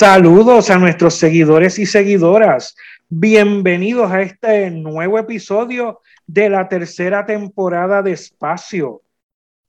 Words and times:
Saludos 0.00 0.70
a 0.70 0.78
nuestros 0.78 1.14
seguidores 1.14 1.76
y 1.80 1.84
seguidoras. 1.84 2.76
Bienvenidos 3.08 4.12
a 4.12 4.22
este 4.22 4.70
nuevo 4.70 5.18
episodio 5.18 6.02
de 6.24 6.48
la 6.48 6.68
tercera 6.68 7.26
temporada 7.26 8.00
de 8.00 8.12
Espacio. 8.12 9.02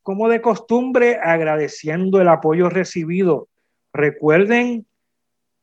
Como 0.03 0.29
de 0.29 0.39
costumbre, 0.39 1.17
agradeciendo 1.20 2.21
el 2.21 2.27
apoyo 2.27 2.70
recibido. 2.70 3.47
Recuerden 3.91 4.85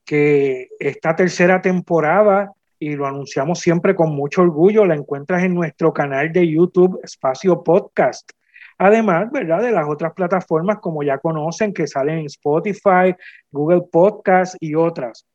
que 0.05 0.71
esta 0.81 1.15
tercera 1.15 1.63
temporada, 1.63 2.53
y 2.81 2.97
lo 2.97 3.07
anunciamos 3.07 3.61
siempre 3.61 3.95
con 3.95 4.17
mucho 4.17 4.43
orgullo, 4.43 4.85
la 4.85 4.97
encuentras 4.97 5.45
en 5.45 5.55
nuestro 5.55 5.93
canal 5.93 6.33
de 6.33 6.51
YouTube 6.51 6.99
Espacio 7.05 7.63
Podcast. 7.63 8.33
Además, 8.79 9.31
¿verdad? 9.33 9.63
De 9.63 9.73
las 9.73 9.89
otras 9.89 10.13
plataformas 10.13 10.79
como 10.81 11.03
ya 11.03 11.19
conocen 11.19 11.73
que 11.73 11.87
salen 11.87 12.19
en 12.21 12.27
Spotify, 12.27 13.15
Google 13.51 13.83
Podcast 13.91 14.57
y 14.61 14.75
otras. 14.75 15.27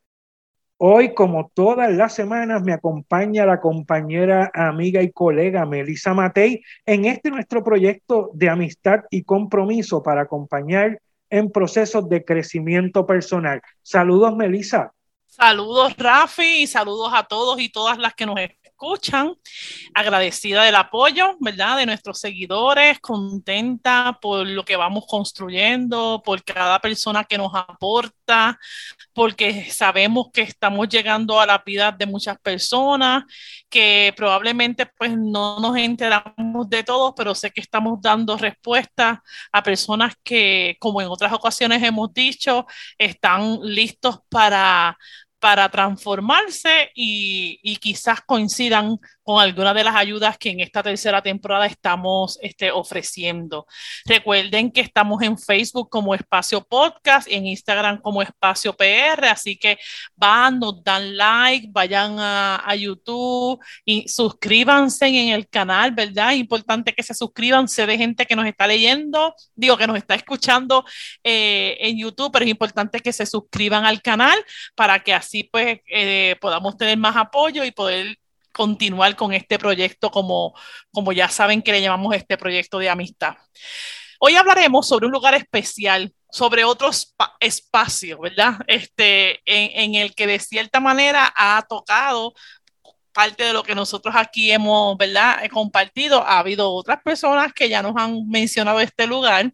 Hoy, 0.84 1.14
como 1.14 1.52
todas 1.54 1.92
las 1.94 2.16
semanas, 2.16 2.64
me 2.64 2.74
acompaña 2.74 3.46
la 3.46 3.62
compañera, 3.62 4.50
amiga 4.54 5.04
y 5.04 5.12
colega 5.12 5.66
Melissa 5.66 6.16
Matei 6.16 6.64
en 6.88 7.06
este 7.06 7.30
nuestro 7.30 7.64
proyecto 7.64 8.32
de 8.34 8.50
amistad 8.50 9.02
y 9.12 9.24
compromiso 9.24 10.02
para 10.02 10.22
acompañar 10.22 11.00
en 11.30 11.52
procesos 11.52 12.10
de 12.10 12.26
crecimiento 12.26 13.06
personal. 13.06 13.62
Saludos, 13.84 14.36
Melissa. 14.36 14.92
Saludos, 15.28 15.96
Rafi, 15.98 16.64
y 16.64 16.68
saludos 16.68 17.12
a 17.14 17.24
todos 17.24 17.60
y 17.60 17.70
todas 17.70 17.98
las 17.98 18.14
que 18.16 18.26
nos 18.26 18.40
escuchan. 18.82 19.36
Agradecida 19.94 20.64
del 20.64 20.76
apoyo, 20.76 21.38
¿verdad? 21.40 21.78
De 21.78 21.86
nuestros 21.86 22.20
seguidores, 22.20 23.00
contenta 23.00 24.18
por 24.22 24.48
lo 24.48 24.66
que 24.66 24.76
vamos 24.76 25.06
construyendo, 25.08 26.22
por 26.26 26.44
cada 26.44 26.80
persona 26.80 27.24
que 27.24 27.38
nos 27.38 27.54
aporta, 27.54 28.60
porque 29.14 29.70
sabemos 29.70 30.28
que 30.34 30.42
estamos 30.42 30.90
llegando 30.90 31.40
a 31.40 31.46
la 31.46 31.62
vida 31.64 31.92
de 31.92 32.06
muchas 32.06 32.40
personas, 32.40 33.24
que 33.70 34.14
probablemente 34.16 34.86
pues 34.86 35.16
no 35.16 35.60
nos 35.60 35.78
enteramos 35.78 36.70
de 36.70 36.84
todos, 36.84 37.14
pero 37.16 37.36
sé 37.36 37.52
que 37.52 37.62
estamos 37.62 38.02
dando 38.02 38.38
respuestas 38.38 39.20
a 39.52 39.64
personas 39.64 40.16
que, 40.24 40.76
como 40.80 41.02
en 41.02 41.08
otras 41.08 41.34
ocasiones 41.34 41.84
hemos 41.84 42.12
dicho, 42.14 42.66
están 42.98 43.60
listos 43.62 44.20
para 44.30 44.98
para 45.42 45.68
transformarse 45.70 46.92
y, 46.94 47.60
y, 47.64 47.78
quizás 47.78 48.22
coincidan 48.22 49.00
con 49.24 49.42
algunas 49.42 49.76
de 49.76 49.84
las 49.84 49.96
ayudas 49.96 50.38
que 50.38 50.50
en 50.50 50.60
esta 50.60 50.82
tercera 50.84 51.22
temporada 51.22 51.66
estamos 51.66 52.40
este, 52.42 52.72
ofreciendo. 52.72 53.66
Recuerden 54.06 54.72
que 54.72 54.82
estamos 54.82 55.22
en 55.22 55.38
Facebook 55.38 55.90
como 55.90 56.16
Espacio 56.16 56.62
Podcast, 56.62 57.28
en 57.30 57.48
Instagram 57.48 58.02
como 58.02 58.22
Espacio 58.22 58.74
PR, 58.74 59.28
así 59.28 59.58
que 59.58 59.78
van, 60.16 60.60
nos 60.60 60.84
dan 60.84 61.16
like, 61.16 61.68
vayan 61.72 62.20
a, 62.20 62.64
a 62.66 62.76
YouTube 62.76 63.60
y 63.86 64.08
suscríbanse 64.08 65.08
en 65.08 65.30
el 65.30 65.48
canal, 65.48 65.92
¿verdad? 65.92 66.34
Es 66.34 66.40
importante 66.40 66.94
que 66.94 67.04
se 67.04 67.14
suscriban, 67.14 67.68
sé 67.68 67.86
de 67.86 67.98
gente 67.98 68.26
que 68.26 68.36
nos 68.36 68.46
está 68.46 68.68
leyendo, 68.68 69.36
digo 69.56 69.78
que 69.78 69.88
nos 69.88 69.98
está 69.98 70.16
escuchando 70.16 70.84
eh, 71.24 71.78
en 71.80 71.98
YouTube, 71.98 72.32
pero 72.32 72.46
es 72.46 72.52
importante 72.52 73.00
que 73.00 73.14
se 73.14 73.26
suscriban 73.26 73.86
al 73.86 74.02
canal 74.02 74.38
para 74.76 75.00
que 75.00 75.14
así 75.14 75.44
pues 75.44 75.80
eh, 75.88 76.36
podamos 76.42 76.78
tener 76.78 76.98
más 76.98 77.16
apoyo 77.16 77.64
y 77.64 77.72
poder 77.72 78.18
continuar 78.52 79.16
con 79.16 79.34
este 79.34 79.58
proyecto 79.60 80.12
como, 80.12 80.54
como 80.92 81.12
ya 81.12 81.30
saben 81.30 81.62
que 81.62 81.72
le 81.72 81.82
llamamos 81.82 82.16
este 82.16 82.38
proyecto 82.38 82.80
de 82.80 82.90
amistad. 82.90 83.36
Hoy 84.20 84.36
hablaremos 84.36 84.88
sobre 84.88 85.08
un 85.08 85.12
lugar 85.12 85.34
especial, 85.34 86.14
sobre 86.30 86.64
otro 86.64 86.92
espacio, 87.40 88.20
¿verdad? 88.20 88.60
Este, 88.68 89.40
en, 89.46 89.96
en, 89.96 89.96
el 89.96 90.14
que 90.14 90.28
de 90.28 90.40
cierta 90.40 90.80
manera 90.80 91.34
ha 91.36 91.64
tocado 91.68 92.34
parte 93.12 93.44
de 93.44 93.54
lo 93.54 93.64
que 93.64 93.76
nosotros 93.76 94.16
aquí 94.18 94.52
hemos, 94.52 94.98
¿verdad? 94.98 95.40
compartido. 95.52 96.22
Ha 96.22 96.40
habido 96.40 96.72
otras 96.72 97.02
personas 97.02 97.54
que 97.54 97.70
ya 97.70 97.82
nos 97.82 97.94
han 97.96 98.28
mencionado 98.28 98.80
este 98.80 99.08
lugar. 99.08 99.52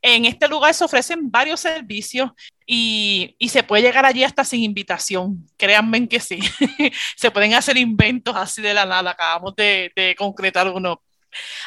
En 0.00 0.24
este 0.24 0.48
lugar 0.48 0.74
se 0.74 0.84
ofrecen 0.84 1.30
varios 1.30 1.60
servicios 1.60 2.30
y, 2.66 3.34
y, 3.38 3.48
se 3.48 3.62
puede 3.62 3.82
llegar 3.82 4.06
allí 4.06 4.22
hasta 4.22 4.44
sin 4.44 4.62
invitación. 4.62 5.44
Créanme 5.56 6.06
que 6.08 6.20
sí. 6.20 6.38
se 7.16 7.30
pueden 7.30 7.54
hacer 7.54 7.76
inventos 7.76 8.36
así 8.36 8.62
de 8.62 8.74
la 8.74 8.84
nada. 8.84 9.10
Acabamos 9.10 9.56
de, 9.56 9.90
de, 9.96 10.14
concretar 10.14 10.68
uno. 10.68 11.02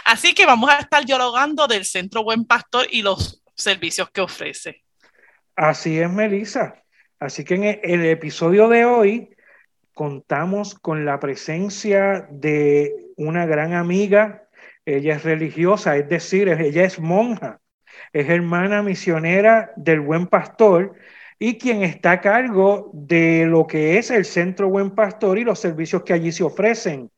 Así 0.05 0.33
que 0.33 0.45
vamos 0.45 0.69
a 0.69 0.79
estar 0.79 1.05
dialogando 1.05 1.67
del 1.67 1.85
Centro 1.85 2.23
Buen 2.23 2.45
Pastor 2.45 2.87
y 2.89 3.01
los 3.01 3.41
servicios 3.55 4.09
que 4.11 4.21
ofrece. 4.21 4.83
Así 5.55 5.99
es, 5.99 6.09
Melissa. 6.09 6.81
Así 7.19 7.43
que 7.43 7.55
en 7.55 7.63
el 7.83 8.05
episodio 8.05 8.67
de 8.67 8.85
hoy 8.85 9.29
contamos 9.93 10.75
con 10.75 11.05
la 11.05 11.19
presencia 11.19 12.27
de 12.31 13.11
una 13.17 13.45
gran 13.45 13.73
amiga. 13.73 14.47
Ella 14.85 15.15
es 15.15 15.23
religiosa, 15.23 15.97
es 15.97 16.09
decir, 16.09 16.49
ella 16.49 16.83
es 16.83 16.99
monja 16.99 17.61
es 18.13 18.29
hermana 18.29 18.81
misionera 18.81 19.71
del 19.75 20.01
Buen 20.01 20.27
Pastor 20.27 20.95
y 21.39 21.57
quien 21.57 21.83
está 21.83 22.11
a 22.11 22.21
cargo 22.21 22.91
de 22.93 23.45
lo 23.45 23.67
que 23.67 23.97
es 23.97 24.11
el 24.11 24.25
Centro 24.25 24.69
Buen 24.69 24.91
Pastor 24.91 25.37
y 25.37 25.43
los 25.43 25.59
servicios 25.59 26.03
que 26.03 26.13
allí 26.13 26.31
se 26.31 26.43
ofrecen. 26.43 27.09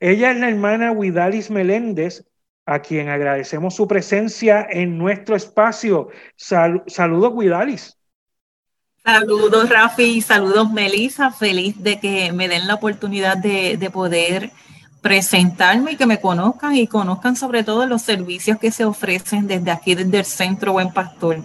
Ella 0.00 0.32
es 0.32 0.38
la 0.38 0.48
hermana 0.48 0.92
Huidalis 0.92 1.50
Meléndez, 1.50 2.26
a 2.66 2.80
quien 2.80 3.08
agradecemos 3.08 3.74
su 3.74 3.86
presencia 3.86 4.66
en 4.68 4.98
nuestro 4.98 5.36
espacio. 5.36 6.08
saludos, 6.36 7.32
Huidalis. 7.34 7.98
Saludos, 9.04 9.68
Rafi, 9.68 10.22
saludos, 10.22 10.72
Melissa. 10.72 11.30
Feliz 11.30 11.82
de 11.82 12.00
que 12.00 12.32
me 12.32 12.48
den 12.48 12.66
la 12.66 12.72
oportunidad 12.74 13.36
de, 13.36 13.76
de 13.76 13.90
poder 13.90 14.50
presentarme 15.02 15.92
y 15.92 15.96
que 15.96 16.06
me 16.06 16.22
conozcan 16.22 16.74
y 16.74 16.86
conozcan 16.86 17.36
sobre 17.36 17.64
todo 17.64 17.84
los 17.84 18.00
servicios 18.00 18.58
que 18.58 18.70
se 18.70 18.86
ofrecen 18.86 19.46
desde 19.46 19.70
aquí, 19.70 19.94
desde 19.94 20.20
el 20.20 20.24
Centro 20.24 20.72
Buen 20.72 20.90
Pastor. 20.90 21.44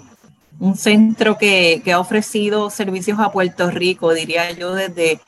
Un 0.57 0.77
centro 0.77 1.37
que, 1.37 1.81
que 1.83 1.91
ha 1.91 1.99
ofrecido 1.99 2.69
servicios 2.69 3.19
a 3.19 3.33
Puerto 3.33 3.69
Rico, 3.69 4.13
diría 4.13 4.51
yo, 4.51 4.73
desde 4.73 5.19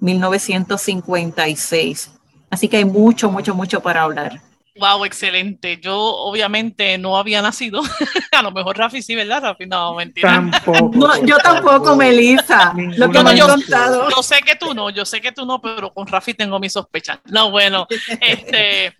1956. 0.00 2.12
Así 2.48 2.68
que 2.68 2.78
hay 2.78 2.86
mucho, 2.86 3.30
mucho, 3.30 3.54
mucho 3.54 3.80
para 3.80 4.04
hablar. 4.04 4.40
Wow, 4.76 5.04
excelente. 5.04 5.78
Yo 5.80 5.96
obviamente 5.96 6.98
no 6.98 7.16
había 7.16 7.40
nacido. 7.40 7.80
a 8.32 8.42
lo 8.42 8.50
mejor 8.50 8.76
Rafi 8.76 9.02
sí, 9.02 9.14
¿verdad, 9.14 9.42
Rafi? 9.42 9.66
No, 9.66 9.94
mentira. 9.94 10.32
Tampoco. 10.32 10.90
No, 10.94 11.24
yo 11.24 11.38
tampoco, 11.38 11.94
Melissa. 11.94 12.74
Lo 12.96 13.08
que 13.10 13.22
no, 13.22 13.32
yo, 13.32 13.46
contado. 13.46 14.10
yo 14.10 14.22
sé 14.22 14.40
que 14.44 14.56
tú 14.56 14.74
no, 14.74 14.90
yo 14.90 15.04
sé 15.04 15.20
que 15.20 15.30
tú 15.30 15.46
no, 15.46 15.60
pero 15.60 15.94
con 15.94 16.06
Rafi 16.06 16.34
tengo 16.34 16.58
mis 16.58 16.72
sospechas. 16.72 17.20
No, 17.26 17.52
bueno, 17.52 17.86
este, 18.20 18.96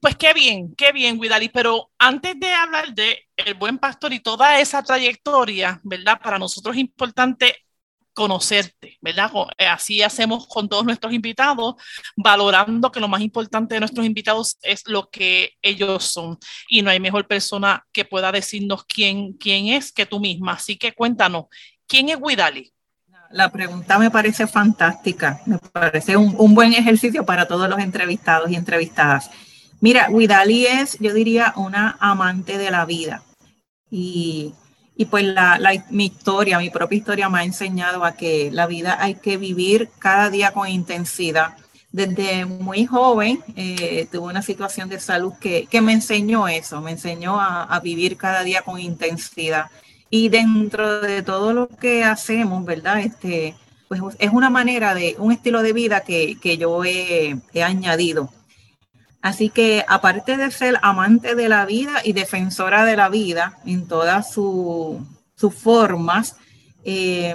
pues 0.00 0.16
qué 0.16 0.32
bien, 0.32 0.74
qué 0.74 0.92
bien, 0.92 1.20
Guidali. 1.20 1.50
Pero 1.50 1.90
antes 1.98 2.40
de 2.40 2.52
hablar 2.52 2.94
de 2.94 3.28
el 3.36 3.54
buen 3.54 3.78
pastor 3.78 4.12
y 4.14 4.20
toda 4.20 4.58
esa 4.58 4.82
trayectoria, 4.82 5.80
¿verdad? 5.82 6.18
Para 6.22 6.38
nosotros 6.38 6.76
es 6.76 6.80
importante 6.80 7.63
conocerte, 8.14 8.96
¿verdad? 9.02 9.30
Eh, 9.58 9.66
así 9.66 10.02
hacemos 10.02 10.46
con 10.46 10.68
todos 10.68 10.84
nuestros 10.84 11.12
invitados, 11.12 11.74
valorando 12.16 12.90
que 12.90 13.00
lo 13.00 13.08
más 13.08 13.20
importante 13.20 13.74
de 13.74 13.80
nuestros 13.80 14.06
invitados 14.06 14.56
es 14.62 14.86
lo 14.86 15.10
que 15.10 15.52
ellos 15.60 16.04
son. 16.04 16.38
Y 16.68 16.82
no 16.82 16.90
hay 16.90 17.00
mejor 17.00 17.26
persona 17.26 17.84
que 17.92 18.04
pueda 18.04 18.32
decirnos 18.32 18.84
quién, 18.84 19.34
quién 19.34 19.66
es 19.66 19.92
que 19.92 20.06
tú 20.06 20.20
misma. 20.20 20.52
Así 20.52 20.76
que 20.76 20.92
cuéntanos, 20.92 21.46
¿quién 21.86 22.08
es 22.08 22.18
Guidali? 22.18 22.72
La 23.30 23.50
pregunta 23.50 23.98
me 23.98 24.10
parece 24.10 24.46
fantástica, 24.46 25.40
me 25.44 25.58
parece 25.58 26.16
un, 26.16 26.36
un 26.38 26.54
buen 26.54 26.72
ejercicio 26.72 27.26
para 27.26 27.48
todos 27.48 27.68
los 27.68 27.80
entrevistados 27.80 28.50
y 28.50 28.54
entrevistadas. 28.54 29.28
Mira, 29.80 30.08
Guidali 30.08 30.66
es, 30.66 30.96
yo 31.00 31.12
diría, 31.12 31.52
una 31.56 31.96
amante 32.00 32.58
de 32.58 32.70
la 32.70 32.84
vida. 32.86 33.22
Y 33.90 34.54
y 34.96 35.06
pues 35.06 35.24
la, 35.24 35.58
mi 35.90 36.06
historia, 36.06 36.58
mi 36.58 36.70
propia 36.70 36.98
historia 36.98 37.28
me 37.28 37.40
ha 37.40 37.44
enseñado 37.44 38.04
a 38.04 38.12
que 38.12 38.50
la 38.52 38.66
vida 38.66 38.96
hay 39.00 39.16
que 39.16 39.36
vivir 39.36 39.90
cada 39.98 40.30
día 40.30 40.52
con 40.52 40.68
intensidad. 40.68 41.56
desde 41.90 42.44
muy 42.44 42.86
joven 42.86 43.40
eh, 43.56 44.08
tuve 44.10 44.26
una 44.26 44.42
situación 44.42 44.88
de 44.88 45.00
salud 45.00 45.32
que, 45.40 45.66
que, 45.70 45.80
me 45.80 45.92
enseñó 45.92 46.48
eso, 46.48 46.80
me 46.80 46.92
enseñó 46.92 47.40
a, 47.40 47.64
a, 47.64 47.80
vivir 47.80 48.16
cada 48.16 48.42
día 48.42 48.62
con 48.62 48.80
intensidad. 48.80 49.66
Y 50.10 50.28
dentro 50.28 51.00
de 51.00 51.22
todo 51.22 51.52
lo 51.52 51.68
que 51.68 52.04
hacemos, 52.04 52.64
¿verdad? 52.64 53.00
Este, 53.00 53.54
pues 53.88 54.16
es 54.18 54.30
una 54.32 54.50
manera 54.50 54.94
de, 54.94 55.16
un 55.18 55.32
estilo 55.32 55.62
de 55.62 55.72
vida 55.72 56.00
que, 56.00 56.36
que 56.40 56.56
yo 56.56 56.84
he, 56.84 57.36
he, 57.52 57.62
añadido. 57.62 58.30
Así 59.24 59.48
que 59.48 59.86
aparte 59.88 60.36
de 60.36 60.50
ser 60.50 60.78
amante 60.82 61.34
de 61.34 61.48
la 61.48 61.64
vida 61.64 62.02
y 62.04 62.12
defensora 62.12 62.84
de 62.84 62.94
la 62.94 63.08
vida 63.08 63.56
en 63.64 63.88
todas 63.88 64.30
sus 64.30 65.00
formas, 65.56 66.36
eh, 66.84 67.34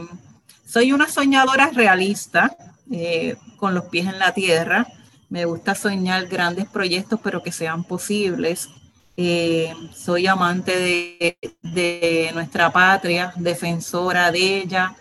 soy 0.67 0.91
una 0.93 1.07
soñadora 1.07 1.71
realista. 1.73 2.55
Eh, 2.91 3.37
con 3.57 3.73
los 3.75 3.85
pies 3.85 4.07
en 4.07 4.19
la 4.19 4.33
tierra. 4.33 4.87
Me 5.29 5.45
gusta 5.45 5.75
soñar 5.75 6.27
grandes 6.27 6.67
proyectos, 6.67 7.19
pero 7.23 7.43
que 7.43 7.51
sean 7.51 7.83
posibles. 7.83 8.69
Eh, 9.17 9.73
soy 9.93 10.27
amante 10.27 11.35
de, 11.61 12.31
nuestra 12.33 12.71
patria, 12.71 13.33
defensora 13.35 14.31
de 14.31 14.57
ella, 14.59 14.95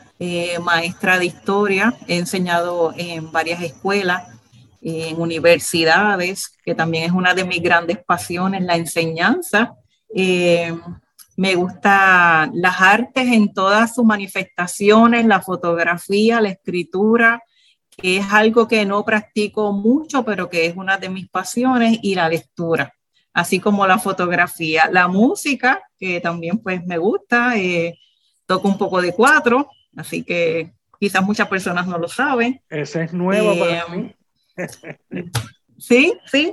maestra 0.62 1.18
de 1.18 1.26
historia. 1.26 1.94
He 2.08 2.16
enseñado 2.16 2.92
en 2.96 3.30
varias 3.30 3.62
escuelas, 3.62 4.24
en 4.80 5.20
universidades, 5.20 6.56
que 6.64 6.74
también 6.74 7.04
es 7.04 7.12
una 7.12 7.34
de 7.34 7.44
mis 7.44 7.62
grandes 7.62 7.98
pasiones, 8.04 8.62
la 8.62 8.76
enseñanza. 8.76 9.74
Eh, 10.14 10.72
me 11.36 11.54
gusta 11.54 12.50
las 12.52 12.80
artes 12.80 13.28
en 13.28 13.52
todas 13.52 13.94
sus 13.94 14.04
manifestaciones, 14.04 15.24
la 15.24 15.40
fotografía, 15.40 16.40
la 16.40 16.48
escritura, 16.48 17.42
que 17.96 18.18
es 18.18 18.32
algo 18.32 18.66
que 18.66 18.84
no 18.84 19.04
practico 19.04 19.72
mucho, 19.72 20.24
pero 20.24 20.48
que 20.48 20.66
es 20.66 20.76
una 20.76 20.98
de 20.98 21.08
mis 21.08 21.28
pasiones, 21.28 21.98
y 22.02 22.14
la 22.14 22.28
lectura, 22.28 22.92
así 23.32 23.60
como 23.60 23.86
la 23.86 23.98
fotografía. 23.98 24.88
La 24.90 25.08
música, 25.08 25.80
que 25.98 26.20
también 26.20 26.58
pues 26.58 26.84
me 26.86 26.98
gusta, 26.98 27.56
eh, 27.56 27.98
toco 28.46 28.68
un 28.68 28.78
poco 28.78 29.00
de 29.00 29.12
cuatro, 29.12 29.68
así 29.96 30.24
que 30.24 30.72
quizás 30.98 31.22
muchas 31.22 31.48
personas 31.48 31.86
no 31.86 31.98
lo 31.98 32.08
saben. 32.08 32.60
Ese 32.68 33.04
es 33.04 33.12
nuevo 33.12 33.58
para 33.58 33.78
eh, 33.78 33.82
mí. 33.90 34.14
Sí, 35.78 36.14
sí. 36.26 36.52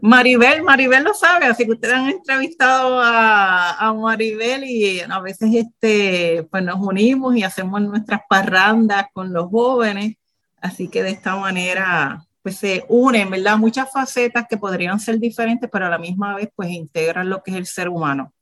Maribel, 0.00 0.62
Maribel 0.62 1.04
lo 1.04 1.14
sabe, 1.14 1.46
así 1.46 1.64
que 1.64 1.72
ustedes 1.72 1.94
han 1.94 2.08
entrevistado 2.10 3.00
a, 3.00 3.78
a, 3.78 3.94
Maribel 3.94 4.64
y 4.64 5.00
a 5.00 5.20
veces 5.20 5.50
este, 5.54 6.46
pues 6.50 6.62
nos 6.62 6.78
unimos 6.80 7.34
y 7.36 7.42
hacemos 7.42 7.80
nuestras 7.80 8.20
parrandas 8.28 9.06
con 9.14 9.32
los 9.32 9.48
jóvenes 9.48 10.16
Así 10.64 10.88
que 10.88 11.02
de 11.02 11.10
esta 11.10 11.36
manera, 11.36 12.24
pues 12.40 12.56
se 12.56 12.86
unen, 12.88 13.28
¿verdad? 13.28 13.58
Muchas 13.58 13.92
facetas 13.92 14.46
que 14.48 14.56
podrían 14.56 14.98
ser 14.98 15.18
diferentes, 15.18 15.68
pero 15.70 15.84
a 15.84 15.90
la 15.90 15.98
misma 15.98 16.34
vez, 16.36 16.48
pues 16.56 16.70
integran 16.70 17.28
lo 17.28 17.42
que 17.42 17.50
es 17.50 17.58
el 17.58 17.66
ser 17.66 17.90
humano. 17.90 18.32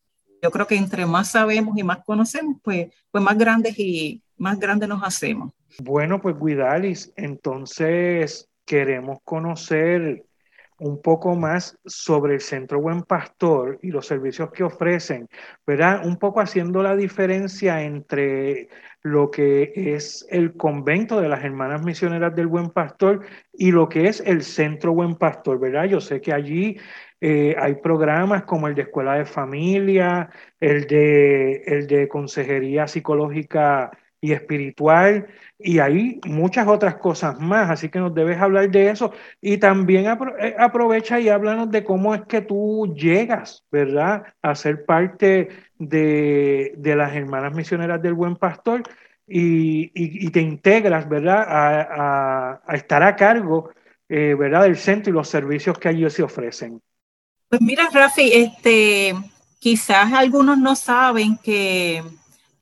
Yo 0.40 0.52
creo 0.52 0.68
que 0.68 0.76
entre 0.76 1.04
más 1.04 1.32
sabemos 1.32 1.76
y 1.76 1.82
más 1.82 1.98
conocemos, 2.04 2.58
pues, 2.62 2.94
pues 3.10 3.24
más 3.24 3.36
grandes 3.36 3.76
y 3.76 4.22
más 4.36 4.60
grandes 4.60 4.88
nos 4.88 5.02
hacemos. 5.02 5.52
Bueno, 5.80 6.22
pues 6.22 6.36
Guidalis, 6.38 7.12
entonces 7.16 8.48
queremos 8.64 9.18
conocer 9.24 10.24
un 10.82 11.00
poco 11.00 11.36
más 11.36 11.78
sobre 11.84 12.34
el 12.34 12.40
Centro 12.40 12.80
Buen 12.80 13.02
Pastor 13.02 13.78
y 13.82 13.90
los 13.92 14.06
servicios 14.06 14.50
que 14.50 14.64
ofrecen, 14.64 15.28
¿verdad? 15.64 16.04
Un 16.04 16.16
poco 16.16 16.40
haciendo 16.40 16.82
la 16.82 16.96
diferencia 16.96 17.82
entre 17.82 18.68
lo 19.02 19.30
que 19.30 19.72
es 19.76 20.26
el 20.28 20.56
convento 20.56 21.20
de 21.20 21.28
las 21.28 21.44
hermanas 21.44 21.84
misioneras 21.84 22.34
del 22.34 22.48
Buen 22.48 22.70
Pastor 22.70 23.24
y 23.52 23.70
lo 23.70 23.88
que 23.88 24.08
es 24.08 24.20
el 24.26 24.42
Centro 24.42 24.92
Buen 24.92 25.14
Pastor, 25.14 25.60
¿verdad? 25.60 25.84
Yo 25.84 26.00
sé 26.00 26.20
que 26.20 26.32
allí 26.32 26.76
eh, 27.20 27.54
hay 27.56 27.76
programas 27.76 28.42
como 28.42 28.66
el 28.66 28.74
de 28.74 28.82
Escuela 28.82 29.14
de 29.14 29.24
Familia, 29.24 30.30
el 30.58 30.88
de, 30.88 31.62
el 31.64 31.86
de 31.86 32.08
Consejería 32.08 32.88
Psicológica 32.88 33.92
y 34.24 34.32
Espiritual, 34.32 35.26
y 35.58 35.80
hay 35.80 36.20
muchas 36.24 36.68
otras 36.68 36.94
cosas 36.94 37.40
más, 37.40 37.68
así 37.68 37.88
que 37.88 37.98
nos 37.98 38.14
debes 38.14 38.40
hablar 38.40 38.70
de 38.70 38.88
eso. 38.88 39.12
Y 39.40 39.58
también 39.58 40.06
eh, 40.06 40.54
aprovecha 40.56 41.18
y 41.18 41.28
háblanos 41.28 41.72
de 41.72 41.82
cómo 41.82 42.14
es 42.14 42.22
que 42.22 42.40
tú 42.40 42.94
llegas, 42.96 43.64
¿verdad?, 43.72 44.22
a 44.40 44.54
ser 44.54 44.84
parte 44.84 45.48
de, 45.76 46.72
las 46.96 47.12
hermanas 47.16 47.52
misioneras 47.52 48.00
del 48.00 48.14
Buen 48.14 48.36
Pastor 48.36 48.84
y, 49.26 50.30
te 50.30 50.40
integras, 50.40 51.08
¿verdad?, 51.08 52.60
a, 52.64 52.74
estar 52.74 53.02
a 53.02 53.16
cargo, 53.16 53.70
eh, 54.08 54.36
¿verdad?, 54.38 54.62
del 54.62 54.76
centro 54.76 55.10
y 55.10 55.14
los 55.14 55.28
servicios 55.28 55.76
que 55.80 55.88
allí 55.88 56.08
se 56.10 56.22
ofrecen. 56.22 56.80
Pues 57.48 57.60
mira, 57.60 57.88
Rafi, 57.92 58.30
este, 58.32 59.14
quizás 59.58 60.12
algunos 60.12 60.58
no 60.58 60.76
saben 60.76 61.38
que 61.42 62.04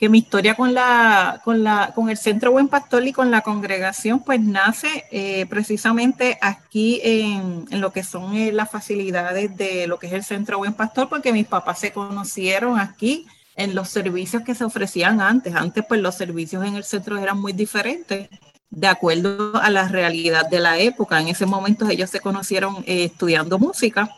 que 0.01 0.09
mi 0.09 0.19
historia 0.19 0.55
con, 0.55 0.73
la, 0.73 1.43
con, 1.45 1.63
la, 1.63 1.93
con 1.95 2.09
el 2.09 2.17
Centro 2.17 2.53
Buen 2.53 2.69
Pastor 2.69 3.07
y 3.07 3.13
con 3.13 3.31
la 3.31 3.43
congregación, 3.43 4.21
pues 4.21 4.41
nace 4.41 5.05
eh, 5.11 5.45
precisamente 5.45 6.39
aquí 6.41 7.03
en, 7.05 7.67
en, 7.71 7.83
lo 7.83 7.93
que 7.93 8.03
son 8.03 8.35
eh, 8.35 8.51
las 8.51 8.71
facilidades 8.71 9.55
de 9.59 9.87
lo 9.87 9.99
que 9.99 10.07
es 10.07 10.15
el 10.15 10.25
Centro 10.25 10.57
Buen 10.57 10.73
Pastor, 10.73 11.11
porque 11.11 11.35
mis 11.35 11.47
papás 11.47 11.81
se 11.81 11.93
conocieron 11.93 12.81
aquí 12.81 13.27
en 13.57 13.75
los 13.75 13.91
servicios 13.91 14.43
que 14.43 14.55
se 14.55 14.65
ofrecían 14.65 15.21
antes. 15.21 15.55
Antes, 15.55 15.85
pues 15.87 16.01
los 16.01 16.15
servicios 16.15 16.65
en 16.65 16.77
el 16.77 16.85
centro 16.85 17.19
eran 17.19 17.39
muy 17.39 17.53
diferentes 17.53 18.31
de 18.71 18.87
acuerdo 18.87 19.61
a 19.61 19.69
la 19.69 19.87
realidad 19.87 20.49
de 20.49 20.61
la 20.61 20.79
época. 20.79 21.21
En 21.21 21.29
ese 21.29 21.45
momento 21.45 21.87
ellos 21.91 22.09
se 22.09 22.21
conocieron 22.21 22.77
eh, 22.87 23.05
estudiando 23.05 23.59
música 23.59 24.09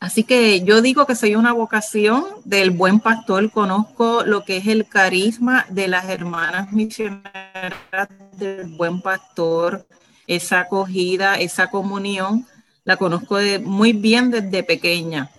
Así 0.00 0.22
que 0.22 0.60
yo 0.60 0.80
digo 0.80 1.06
que 1.06 1.16
soy 1.16 1.34
una 1.34 1.52
vocación 1.52 2.24
del 2.44 2.70
buen 2.70 3.00
pastor, 3.00 3.50
conozco 3.50 4.22
lo 4.24 4.44
que 4.44 4.58
es 4.58 4.66
el 4.68 4.86
carisma 4.86 5.66
de 5.70 5.88
las 5.88 6.08
hermanas 6.08 6.72
misioneras 6.72 8.08
del 8.36 8.68
buen 8.76 9.00
pastor, 9.00 9.86
esa 10.28 10.60
acogida, 10.60 11.34
esa 11.34 11.68
comunión, 11.68 12.46
la 12.84 12.96
conozco 12.96 13.38
muy 13.64 13.92
bien 13.92 14.30
desde 14.30 14.62
pequeña. 14.62 15.30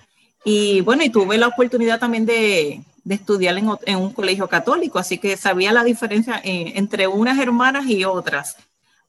Y 0.43 0.81
bueno, 0.81 1.03
y 1.03 1.09
tuve 1.09 1.37
la 1.37 1.47
oportunidad 1.47 1.99
también 1.99 2.25
de, 2.25 2.83
estudiar 3.07 3.57
en, 3.57 3.97
un 3.97 4.13
colegio 4.13 4.47
católico, 4.47 4.99
así 4.99 5.17
que 5.17 5.37
sabía 5.37 5.71
la 5.71 5.83
diferencia 5.83 6.39
entre 6.43 7.07
unas 7.07 7.39
hermanas 7.39 7.85
y 7.87 8.03
otras. 8.03 8.57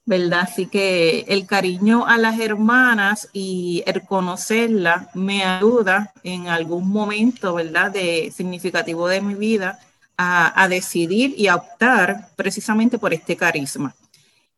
¿Verdad? 0.05 0.41
Así 0.41 0.65
que 0.65 1.25
el 1.27 1.45
cariño 1.45 2.05
a 2.07 2.17
las 2.17 2.39
hermanas 2.39 3.29
y 3.33 3.83
el 3.85 4.01
conocerlas 4.03 5.07
me 5.15 5.43
ayuda 5.43 6.11
en 6.23 6.47
algún 6.47 6.89
momento, 6.89 7.53
¿verdad? 7.55 7.91
De 7.91 8.31
significativo 8.35 9.07
de 9.07 9.21
mi 9.21 9.35
vida 9.35 9.79
a, 10.17 10.67
decidir 10.69 11.33
y 11.37 11.47
a 11.47 11.55
optar 11.55 12.29
precisamente 12.35 12.99
por 12.99 13.13
este 13.13 13.35
carisma. 13.35 13.95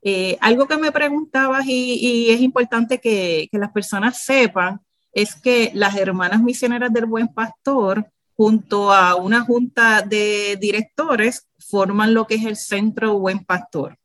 Eh, 0.02 0.38
algo 0.42 0.68
que 0.68 0.78
me 0.78 0.92
preguntabas 0.92 1.66
y, 1.66 2.30
es 2.30 2.42
importante 2.42 3.00
que, 3.00 3.48
que, 3.50 3.58
las 3.58 3.72
personas 3.72 4.22
sepan 4.22 4.82
es 5.14 5.36
que 5.36 5.72
las 5.74 5.96
hermanas 5.96 6.42
misioneras 6.42 6.92
del 6.92 7.06
Buen 7.06 7.30
Pastor, 7.30 8.06
junto 8.36 8.92
a 8.92 9.16
una 9.16 9.42
junta 9.42 10.02
de 10.02 10.58
directores, 10.60 11.48
forman 11.60 12.14
lo 12.14 12.28
que 12.28 12.36
es 12.36 12.46
el 12.46 12.58
Centro 12.58 13.18
Buen 13.20 13.46
Pastor. 13.46 13.98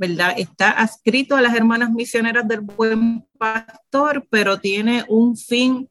¿Verdad? 0.00 0.32
Está 0.38 0.70
adscrito 0.70 1.36
a 1.36 1.42
las 1.42 1.54
hermanas 1.54 1.90
misioneras 1.90 2.48
del 2.48 2.62
buen 2.62 3.28
pastor, 3.38 4.26
pero 4.30 4.58
tiene 4.58 5.04
un 5.08 5.36
fin, 5.36 5.90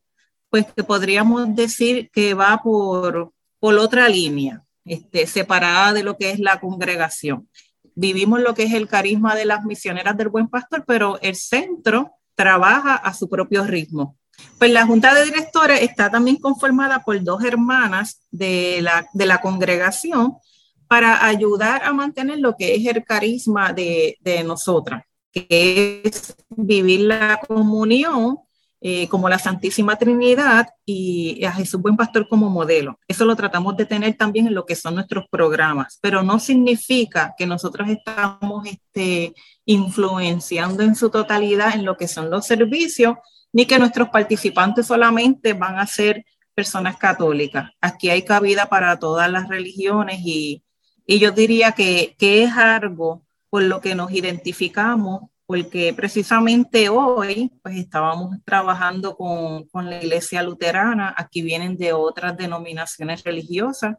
pues 0.50 0.66
que 0.76 0.84
podríamos 0.84 1.56
decir 1.56 2.10
que 2.12 2.34
va 2.34 2.60
por, 2.64 3.32
por 3.60 3.76
otra 3.78 4.10
línea, 4.10 4.64
este, 4.84 5.28
separada 5.28 5.94
de 5.94 6.02
lo 6.02 6.18
que 6.18 6.32
es 6.32 6.40
la 6.40 6.60
congregación. 6.60 7.48
Vivimos 7.94 8.40
lo 8.40 8.56
que 8.56 8.64
es 8.64 8.74
el 8.74 8.88
carisma 8.88 9.36
de 9.36 9.46
las 9.46 9.64
misioneras 9.64 10.18
del 10.18 10.30
buen 10.30 10.48
pastor, 10.48 10.86
pero 10.88 11.20
el 11.22 11.36
centro 11.36 12.14
trabaja 12.34 12.96
a 12.96 13.14
su 13.14 13.30
propio 13.30 13.64
ritmo. 13.64 14.18
Pues 14.58 14.72
la 14.72 14.88
junta 14.88 15.14
de 15.14 15.26
directores 15.26 15.84
está 15.84 16.10
también 16.10 16.38
conformada 16.38 17.04
por 17.04 17.24
dos 17.24 17.44
hermanas 17.44 18.22
de 18.32 18.80
la, 18.82 19.08
de 19.14 19.28
la 19.28 19.40
congregación 19.40 20.38
para 20.90 21.26
ayudar 21.26 21.84
a 21.84 21.94
mantener 21.94 22.40
lo 22.40 22.56
que 22.58 22.76
es 22.76 22.86
el 22.86 23.04
carisma 23.06 23.72
de, 23.72 24.18
de 24.22 24.44
nosotras, 24.44 25.04
que 25.32 26.02
es 26.04 26.36
vivir 26.50 27.02
la 27.02 27.40
comunión 27.48 28.40
eh, 28.82 29.10
como 29.10 29.28
la 29.28 29.38
Santísima 29.38 29.98
Trinidad 29.98 30.70
y 30.86 31.44
a 31.44 31.52
Jesús 31.52 31.82
Buen 31.82 31.98
Pastor 31.98 32.30
como 32.30 32.50
modelo. 32.50 32.98
Eso 33.10 33.26
lo 33.26 33.36
tratamos 33.36 33.76
de 33.76 33.86
tener 33.86 34.16
también 34.16 34.48
en 34.48 34.56
lo 34.56 34.66
que 34.66 34.76
son 34.76 34.96
nuestros 34.96 35.26
programas, 35.30 36.00
pero 36.02 36.24
no 36.24 36.40
significa 36.40 37.36
que 37.38 37.46
nosotros 37.46 37.90
estamos 37.90 38.66
este, 38.66 39.34
influenciando 39.66 40.82
en 40.82 40.96
su 40.96 41.10
totalidad 41.10 41.76
en 41.76 41.84
lo 41.84 41.98
que 41.98 42.08
son 42.08 42.32
los 42.32 42.48
servicios, 42.48 43.18
ni 43.52 43.66
que 43.66 43.80
nuestros 43.80 44.10
participantes 44.10 44.88
solamente 44.88 45.52
van 45.52 45.78
a 45.78 45.86
ser 45.86 46.24
personas 46.56 46.96
católicas. 46.96 47.70
Aquí 47.82 48.10
hay 48.10 48.24
cabida 48.24 48.70
para 48.70 48.98
todas 48.98 49.30
las 49.30 49.50
religiones 49.50 50.22
y, 50.24 50.64
y 51.12 51.18
yo 51.18 51.32
diría 51.32 51.72
que, 51.72 52.16
que 52.20 52.44
es 52.44 52.56
algo 52.56 53.26
por 53.50 53.64
lo 53.64 53.82
que 53.82 53.96
nos 53.96 54.12
identificamos 54.12 55.24
porque 55.48 55.92
precisamente 55.96 56.88
hoy 56.88 57.52
pues 57.64 57.78
estábamos 57.78 58.38
trabajando 58.46 59.18
con, 59.18 59.64
con, 59.70 59.90
la 59.90 59.98
iglesia 59.98 60.44
luterana, 60.44 61.16
aquí 61.18 61.42
vienen 61.42 61.78
de 61.78 61.94
otras 61.94 62.38
denominaciones 62.38 63.24
religiosas. 63.24 63.96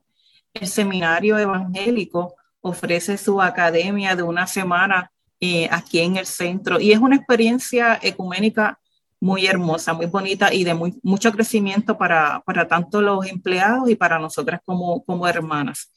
El 0.55 0.69
seminario 0.69 1.37
evangélico 1.37 2.37
ofrece 2.61 3.19
su 3.19 3.43
academia 3.43 4.15
de 4.15 4.23
una 4.23 4.47
semana 4.47 5.11
eh, 5.41 5.67
aquí 5.73 5.99
en 5.99 6.17
el 6.17 6.27
centro 6.27 6.79
y 6.79 6.93
es 6.93 7.01
una 7.01 7.17
experiencia 7.17 7.99
ecuménica 8.01 8.79
muy 9.19 9.49
hermosa, 9.49 9.95
muy 9.95 10.07
bonita 10.07 10.55
y 10.55 10.63
de 10.63 10.75
muy, 10.75 10.97
mucho 11.03 11.33
crecimiento 11.33 11.99
para, 11.99 12.41
para 12.47 12.69
tanto 12.69 13.03
los 13.03 13.27
empleados 13.27 13.91
y 13.91 13.97
para 13.97 14.21
nosotras 14.21 14.61
como, 14.65 15.05
como 15.05 15.27
hermanas. 15.27 15.91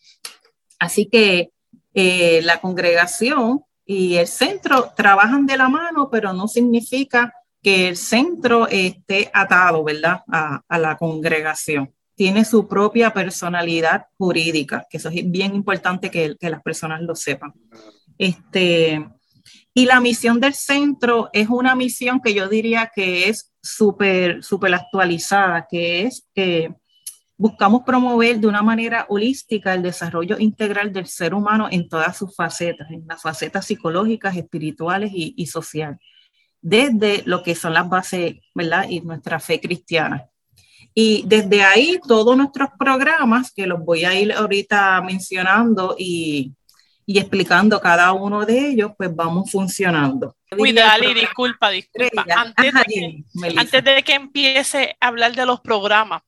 Así 0.80 1.08
que 1.08 1.52
eh, 1.94 2.42
la 2.44 2.60
congregación 2.60 3.64
y 3.86 4.16
el 4.16 4.28
centro 4.28 4.92
trabajan 4.96 5.46
de 5.46 5.58
la 5.58 5.70
mano, 5.70 6.10
pero 6.10 6.34
no 6.34 6.48
significa 6.48 7.34
que 7.62 7.88
el 7.88 7.98
centro 7.98 8.68
esté 8.68 9.32
atado, 9.34 9.84
¿verdad?, 9.84 10.22
a, 10.28 10.78
la 10.78 10.98
congregación. 10.98 11.94
Tiene 12.16 12.46
su 12.46 12.68
propia 12.68 13.14
personalidad 13.14 14.08
jurídica, 14.18 14.86
que 14.90 14.98
eso 14.98 15.10
es 15.10 15.30
bien 15.30 15.56
importante 15.56 16.12
que, 16.12 16.36
las 16.40 16.62
personas 16.62 17.02
lo 17.02 17.16
sepan. 17.16 17.54
Este, 18.18 19.08
y 19.74 19.86
la 19.86 20.00
misión 20.00 20.40
del 20.40 20.54
centro 20.54 21.30
es 21.34 21.48
una 21.50 21.74
misión 21.74 22.22
que 22.22 22.34
yo 22.34 22.48
diría 22.48 22.92
que 22.94 23.30
es 23.30 23.54
súper, 23.62 24.44
súper 24.44 24.74
actualizada, 24.74 25.68
que 25.70 26.04
es 26.04 26.28
que 26.36 26.76
buscamos 27.38 27.84
promover 27.84 28.40
de 28.40 28.48
una 28.48 28.62
manera 28.62 29.06
holística 29.10 29.74
el 29.74 29.82
desarrollo 29.82 30.38
integral 30.40 30.94
del 30.94 31.08
ser 31.08 31.34
humano 31.34 31.68
en 31.72 31.90
todas 31.90 32.18
sus 32.18 32.36
facetas, 32.36 32.90
en 32.92 33.06
las 33.08 33.22
facetas 33.22 33.66
psicológicas, 33.66 34.36
espirituales 34.36 35.12
y, 35.14 35.46
sociales, 35.48 35.98
desde 36.62 37.24
lo 37.26 37.44
que 37.44 37.56
son 37.56 37.74
las 37.74 37.90
bases, 37.90 38.36
¿verdad? 38.54 38.86
Y 38.90 39.02
nuestra 39.02 39.40
fe 39.40 39.60
cristiana. 39.60 40.26
Y 40.96 41.24
desde 41.26 41.64
ahí 41.64 42.00
todos 42.08 42.38
nuestros 42.38 42.70
programas, 42.78 43.52
que 43.52 43.66
los 43.66 43.84
voy 43.84 44.06
a 44.06 44.14
ir 44.14 44.32
ahorita 44.32 45.02
mencionando 45.02 45.96
y, 45.98 46.54
y 47.06 47.20
explicando 47.20 47.82
cada 47.82 48.14
uno 48.14 48.46
de 48.46 48.70
ellos, 48.70 48.92
pues 48.98 49.14
vamos 49.14 49.52
funcionando. 49.52 50.36
Cuidado, 50.56 51.14
disculpa, 51.14 51.70
disculpa. 51.70 52.26
Antes, 52.36 52.74
antes 53.58 53.84
de 53.84 54.04
que 54.04 54.14
empiece 54.14 54.96
a 55.00 55.08
hablar 55.08 55.36
de 55.36 55.46
los 55.46 55.60
programas, 55.62 56.22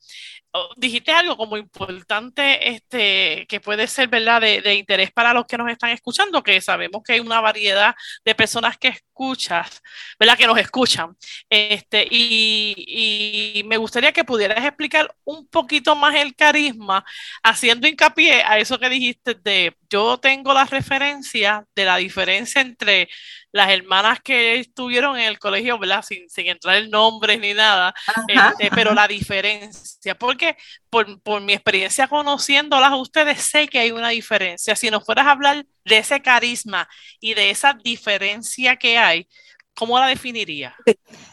dijiste 0.77 1.11
algo 1.11 1.37
como 1.37 1.57
importante, 1.57 2.69
este, 2.69 3.45
que 3.47 3.59
puede 3.59 3.87
ser, 3.87 4.07
¿verdad?, 4.07 4.41
de, 4.41 4.75
interés 4.75 5.11
para 5.11 5.33
los 5.33 5.45
que 5.45 5.57
nos 5.57 5.69
están 5.69 5.91
escuchando, 5.91 6.43
que 6.43 6.61
sabemos 6.61 7.01
que 7.03 7.13
hay 7.13 7.19
una 7.19 7.41
variedad 7.41 7.95
de 8.23 8.35
personas 8.35 8.77
que 8.77 8.89
escuchas, 8.89 9.81
¿verdad?, 10.19 10.37
que 10.37 10.47
nos 10.47 10.57
escuchan. 10.57 11.15
Este, 11.49 12.07
y, 12.09 13.59
y 13.59 13.63
me 13.65 13.77
gustaría 13.77 14.11
que 14.11 14.23
pudieras 14.23 14.63
explicar 14.65 15.13
un 15.23 15.47
poquito 15.47 15.95
más 15.95 16.15
el 16.15 16.35
carisma, 16.35 17.05
haciendo 17.43 17.87
hincapié 17.87 18.43
a 18.43 18.59
eso 18.59 18.79
que 18.79 18.89
dijiste 18.89 19.35
de, 19.35 19.75
yo 19.89 20.17
tengo 20.17 20.53
la 20.53 20.65
referencia 20.65 21.65
de 21.75 21.85
la 21.85 21.97
diferencia 21.97 22.61
entre 22.61 23.09
las 23.55 23.69
hermanas 23.69 24.19
que 24.21 24.59
estuvieron 24.59 25.17
en 25.17 25.27
el 25.27 25.39
colegio, 25.39 25.79
¿verdad? 25.79 26.03
Sin, 26.05 26.29
sin 26.29 26.47
entrar 26.47 26.75
en 26.75 26.89
nombres 26.89 27.39
ni 27.39 27.53
nada, 27.53 27.95
este, 28.27 28.69
pero 28.75 28.93
la 28.93 29.07
diferencia, 29.07 30.13
porque 30.15 30.57
por, 30.89 31.21
por, 31.21 31.39
mi 31.41 31.53
experiencia 31.53 32.09
conociéndolas 32.09 32.91
a 32.91 32.97
ustedes, 32.97 33.41
sé 33.41 33.69
que 33.69 33.79
hay 33.79 33.91
una 33.91 34.09
diferencia. 34.09 34.75
Si 34.75 34.89
nos 34.89 35.05
fueras 35.05 35.27
a 35.27 35.31
hablar 35.31 35.65
de 35.85 35.97
ese 35.97 36.21
carisma 36.21 36.89
y 37.21 37.33
de 37.33 37.49
esa 37.49 37.73
diferencia 37.81 38.75
que 38.75 38.97
hay, 38.97 39.25
¿cómo 39.73 39.97
la 39.99 40.07
definiría? 40.07 40.75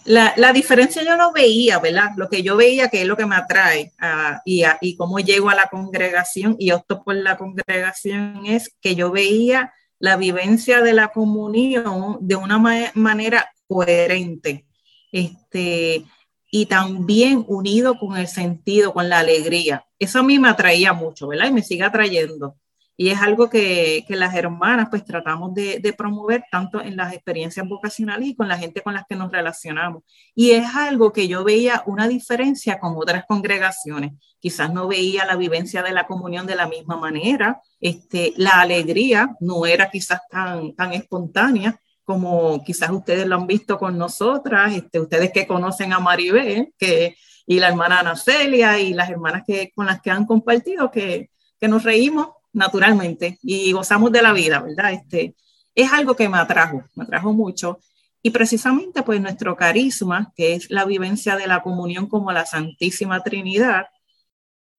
La, 0.04 0.32
la, 0.36 0.52
diferencia 0.52 1.02
yo 1.02 1.16
no 1.16 1.32
veía, 1.32 1.80
¿verdad? 1.80 2.10
Lo 2.16 2.28
que 2.28 2.44
yo 2.44 2.56
veía 2.56 2.88
que 2.88 3.02
es 3.02 3.06
lo 3.08 3.16
que 3.16 3.26
me 3.26 3.34
atrae 3.34 3.90
uh, 4.00 4.38
y, 4.44 4.62
y 4.80 4.96
cómo 4.96 5.18
llego 5.18 5.50
a 5.50 5.56
la 5.56 5.66
congregación 5.66 6.54
y 6.56 6.70
opto 6.70 7.02
por 7.02 7.16
la 7.16 7.36
congregación 7.36 8.46
es 8.46 8.72
que 8.80 8.94
yo 8.94 9.10
veía 9.10 9.72
la 10.02 10.16
vivencia 10.16 10.82
de 10.82 10.94
la 10.94 11.12
comunión 11.12 12.18
de 12.21 12.35
una 12.35 12.59
manera 12.59 13.49
coherente 13.68 14.66
este, 15.12 16.04
y 16.50 16.66
también 16.66 17.44
unido 17.47 17.97
con 17.97 18.16
el 18.16 18.26
sentido, 18.26 18.92
con 18.92 19.09
la 19.09 19.21
alegría. 19.21 19.87
Eso 20.00 20.18
a 20.18 20.25
mí 20.25 20.40
me 20.40 20.49
atraía 20.49 20.92
mucho, 20.92 21.28
¿verdad? 21.28 21.47
Y 21.47 21.52
me 21.52 21.62
sigue 21.62 21.85
atrayendo. 21.85 22.56
Y 23.02 23.11
es 23.11 23.21
algo 23.21 23.50
que, 23.50 24.04
que 24.06 24.14
las 24.14 24.32
hermanas 24.32 24.87
pues 24.88 25.04
tratamos 25.04 25.52
de, 25.54 25.80
de, 25.80 25.92
promover 25.92 26.44
tanto 26.52 26.80
en 26.80 26.97
las 26.97 27.12
experiencias 27.12 27.66
vocacionales 27.66 28.28
y 28.28 28.37
con 28.37 28.47
la 28.47 28.56
gente 28.56 28.80
con 28.80 28.94
las 28.94 29.06
que 29.09 29.16
nos 29.16 29.32
relacionamos. 29.32 30.04
Y 30.37 30.52
es 30.52 30.76
algo 30.76 31.12
que 31.12 31.26
yo 31.26 31.42
veía 31.42 31.82
una 31.87 32.06
diferencia 32.06 32.78
con 32.78 32.94
otras 32.97 33.25
congregaciones. 33.26 34.12
Quizás 34.38 34.73
no 34.73 34.87
veía 34.87 35.25
la 35.25 35.35
vivencia 35.35 35.82
de 35.82 35.90
la 35.90 36.06
comunión 36.06 36.47
de 36.47 36.54
la 36.54 36.68
misma 36.68 36.97
manera. 36.97 37.61
Este, 37.80 38.35
la 38.37 38.61
alegría 38.61 39.35
no 39.40 39.66
era 39.66 39.90
quizás 39.90 40.21
tan, 40.30 40.73
tan 40.76 40.92
espontánea 40.92 41.80
como 42.04 42.62
quizás 42.62 42.92
ustedes 42.92 43.26
lo 43.26 43.35
han 43.35 43.49
visto 43.49 43.78
con 43.78 43.99
nosotras, 43.99 44.76
este, 44.76 45.00
ustedes 45.00 45.32
que 45.32 45.49
conocen 45.49 45.92
a 45.92 45.99
Maribel 45.99 46.73
que, 46.78 47.16
y 47.49 47.59
la 47.59 47.66
hermana 47.66 47.99
Ana 47.99 48.14
Celia 48.14 48.78
y 48.78 48.92
las 48.92 49.11
hermanas 49.11 49.42
que, 49.44 49.73
con 49.75 49.87
las 49.87 50.00
que 50.00 50.12
han 50.12 50.25
compartido, 50.25 50.88
que, 50.92 51.30
que 51.59 51.66
nos 51.66 51.82
reímos 51.82 52.28
naturalmente 52.52 53.38
y 53.42 53.73
gozamos 53.73 54.12
de 54.12 54.23
la 54.23 54.32
vida, 54.32 54.61
¿verdad? 54.61 54.92
Este, 54.92 55.35
es 55.75 55.92
algo 55.92 56.14
que 56.14 56.28
me 56.28 56.38
atrajo, 56.38 56.85
me 56.94 57.04
atrajo 57.04 57.32
mucho. 57.32 57.78
Y 58.23 58.30
precisamente 58.30 59.02
pues 59.02 59.21
nuestro 59.21 59.56
carisma, 59.56 60.32
que 60.37 60.54
es 60.54 60.71
la 60.71 60.85
vivencia 60.85 61.37
de 61.37 61.47
la 61.47 61.62
comunión 61.62 62.06
como 62.06 62.30
la 62.32 62.47
Santísima 62.47 63.23
Trinidad 63.23 63.87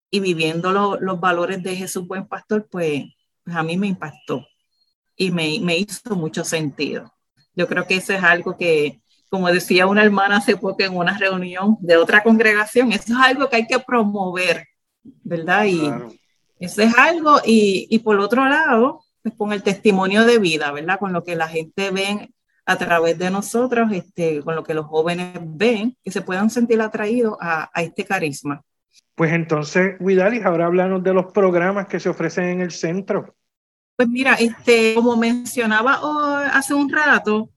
y 0.10 0.20
viviendo 0.20 0.72
los 0.72 1.20
valores 1.20 1.62
de 1.64 1.76
Jesús 1.76 2.08
Buen 2.08 2.28
Pastor, 2.28 2.68
pues, 2.70 3.04
pues 3.44 3.56
a 3.56 3.64
mí 3.64 3.78
me 3.78 3.88
impactó 3.88 4.46
y 5.16 5.32
me, 5.32 5.60
me, 5.60 5.78
hizo 5.78 6.16
mucho 6.16 6.46
sentido. 6.46 7.12
Yo 7.56 7.68
creo 7.68 7.86
que 7.86 7.96
eso 7.96 8.14
es 8.14 8.24
algo 8.24 8.56
que, 8.56 9.02
como 9.30 9.52
decía 9.52 9.88
una 9.88 10.04
hermana 10.04 10.38
hace 10.38 10.56
poco 10.56 10.84
en 10.84 10.96
una 10.96 11.18
reunión 11.18 11.78
de 11.82 11.98
otra 11.98 12.24
congregación, 12.24 12.92
eso 12.92 13.14
es 13.14 13.20
algo 13.20 13.50
que 13.50 13.58
hay 13.58 13.68
que 13.68 13.80
promover, 13.80 14.68
¿verdad? 15.24 15.66
Y, 15.66 15.92
eso 16.64 16.82
es 16.82 16.98
algo, 16.98 17.40
y, 17.46 17.88
y 17.90 18.00
por 18.00 18.20
otro 18.20 18.48
lado, 18.48 19.02
pues 19.22 19.36
con 19.36 19.54
el 19.54 19.64
testimonio 19.64 20.26
de 20.26 20.40
vida, 20.40 20.72
¿verdad? 20.72 21.00
Con 21.00 21.14
lo 21.14 21.24
que 21.24 21.36
la 21.36 21.48
gente 21.48 21.92
ve 21.92 22.32
a 22.66 22.78
través 22.78 23.18
de 23.18 23.30
nosotros, 23.30 23.92
este, 23.92 24.42
con 24.42 24.56
lo 24.56 24.64
que 24.64 24.74
los 24.74 24.86
jóvenes 24.86 25.40
ven, 25.42 25.98
que 26.04 26.12
se 26.12 26.22
puedan 26.22 26.50
sentir 26.50 26.82
atraídos 26.82 27.38
a, 27.42 27.70
a 27.74 27.82
este 27.82 28.06
carisma. 28.06 28.62
Pues 29.16 29.32
entonces, 29.34 29.96
Widalis, 30.00 30.46
ahora 30.46 30.66
háblanos 30.66 31.04
de 31.04 31.14
los 31.14 31.32
programas 31.32 31.88
que 31.88 32.00
se 32.00 32.10
ofrecen 32.10 32.46
en 32.46 32.62
el 32.62 32.72
centro. 32.72 33.36
Pues 33.96 34.08
mira, 34.10 34.34
este, 34.36 34.96
como 34.96 35.16
mencionaba 35.18 36.00
hace 36.52 36.74
un 36.74 36.90
rato, 36.90 37.50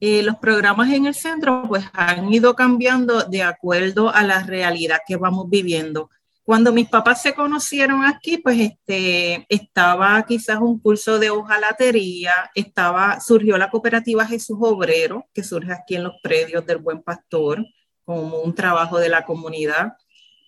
eh, 0.00 0.22
los 0.22 0.36
programas 0.36 0.90
en 0.90 1.06
el 1.06 1.14
centro 1.14 1.64
pues 1.68 1.84
han 1.92 2.32
ido 2.32 2.54
cambiando 2.54 3.24
de 3.24 3.42
acuerdo 3.42 4.08
a 4.14 4.22
la 4.22 4.42
realidad 4.42 5.00
que 5.06 5.16
vamos 5.16 5.50
viviendo. 5.50 6.10
Cuando 6.44 6.74
mis 6.74 6.90
papás 6.90 7.22
se 7.22 7.34
conocieron 7.34 8.04
aquí, 8.04 8.36
pues 8.36 8.60
este, 8.60 9.46
estaba 9.48 10.22
quizás 10.26 10.58
un 10.60 10.78
curso 10.78 11.18
de 11.18 11.30
hojalatería, 11.30 12.50
estaba, 12.54 13.18
surgió 13.18 13.56
la 13.56 13.70
cooperativa 13.70 14.26
Jesús 14.26 14.58
Obrero, 14.60 15.26
que 15.32 15.42
surge 15.42 15.72
aquí 15.72 15.96
en 15.96 16.04
los 16.04 16.14
predios 16.22 16.66
del 16.66 16.78
Buen 16.78 17.02
Pastor, 17.02 17.64
como 18.04 18.40
un 18.40 18.54
trabajo 18.54 18.98
de 18.98 19.08
la 19.08 19.24
comunidad. 19.24 19.94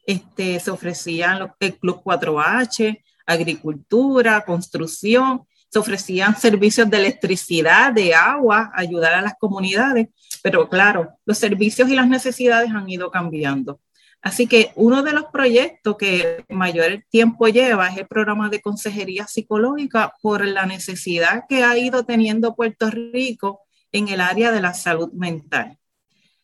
Este, 0.06 0.60
se 0.60 0.70
ofrecían 0.70 1.54
el 1.60 1.78
Club 1.78 2.02
4H, 2.04 3.02
agricultura, 3.24 4.44
construcción, 4.44 5.46
se 5.70 5.78
ofrecían 5.78 6.36
servicios 6.36 6.90
de 6.90 6.98
electricidad, 6.98 7.90
de 7.90 8.14
agua, 8.14 8.70
ayudar 8.74 9.14
a 9.14 9.22
las 9.22 9.34
comunidades, 9.38 10.08
pero 10.42 10.68
claro, 10.68 11.08
los 11.24 11.38
servicios 11.38 11.88
y 11.88 11.96
las 11.96 12.06
necesidades 12.06 12.70
han 12.70 12.88
ido 12.88 13.10
cambiando. 13.10 13.80
Así 14.22 14.46
que 14.46 14.72
uno 14.74 15.02
de 15.02 15.12
los 15.12 15.26
proyectos 15.26 15.96
que 15.96 16.44
mayor 16.48 17.04
tiempo 17.10 17.46
lleva 17.46 17.88
es 17.88 17.98
el 17.98 18.06
programa 18.06 18.48
de 18.48 18.60
consejería 18.60 19.26
psicológica 19.26 20.14
por 20.20 20.44
la 20.44 20.66
necesidad 20.66 21.44
que 21.48 21.62
ha 21.62 21.78
ido 21.78 22.04
teniendo 22.04 22.56
Puerto 22.56 22.90
Rico 22.90 23.60
en 23.92 24.08
el 24.08 24.20
área 24.20 24.50
de 24.50 24.60
la 24.60 24.74
salud 24.74 25.12
mental. 25.12 25.78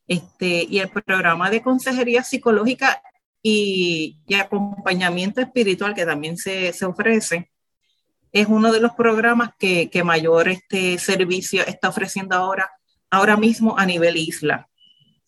Este, 0.07 0.67
y 0.69 0.79
el 0.79 0.91
programa 0.91 1.51
de 1.51 1.63
consejería 1.63 2.23
psicológica 2.23 3.03
y, 3.43 4.21
acompañamiento 4.41 5.41
espiritual 5.41 5.95
que 5.95 6.07
también 6.07 6.37
se, 6.37 6.73
se, 6.73 6.85
ofrece 6.85 7.51
es 8.33 8.47
uno 8.47 8.73
de 8.73 8.81
los 8.81 8.93
programas 8.93 9.51
que, 9.59 9.91
que 9.91 10.05
mayor 10.05 10.49
este 10.49 10.99
servicio 10.99 11.67
está 11.67 11.89
ofreciendo 11.89 12.37
ahora, 12.37 12.71
ahora 13.11 13.37
mismo 13.37 13.79
a 13.79 13.85
nivel 13.85 14.17
isla. 14.17 14.69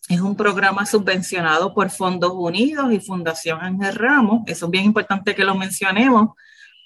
Es 0.07 0.21
un 0.21 0.35
programa 0.35 0.85
subvencionado 0.85 1.73
por 1.73 1.89
Fondos 1.89 2.31
Unidos 2.33 2.91
y 2.91 2.99
Fundación 2.99 3.59
Ángel 3.61 3.95
Ramos. 3.95 4.43
Eso 4.45 4.65
es 4.65 4.71
bien 4.71 4.85
importante 4.85 5.33
que 5.33 5.43
lo 5.43 5.55
mencionemos, 5.55 6.35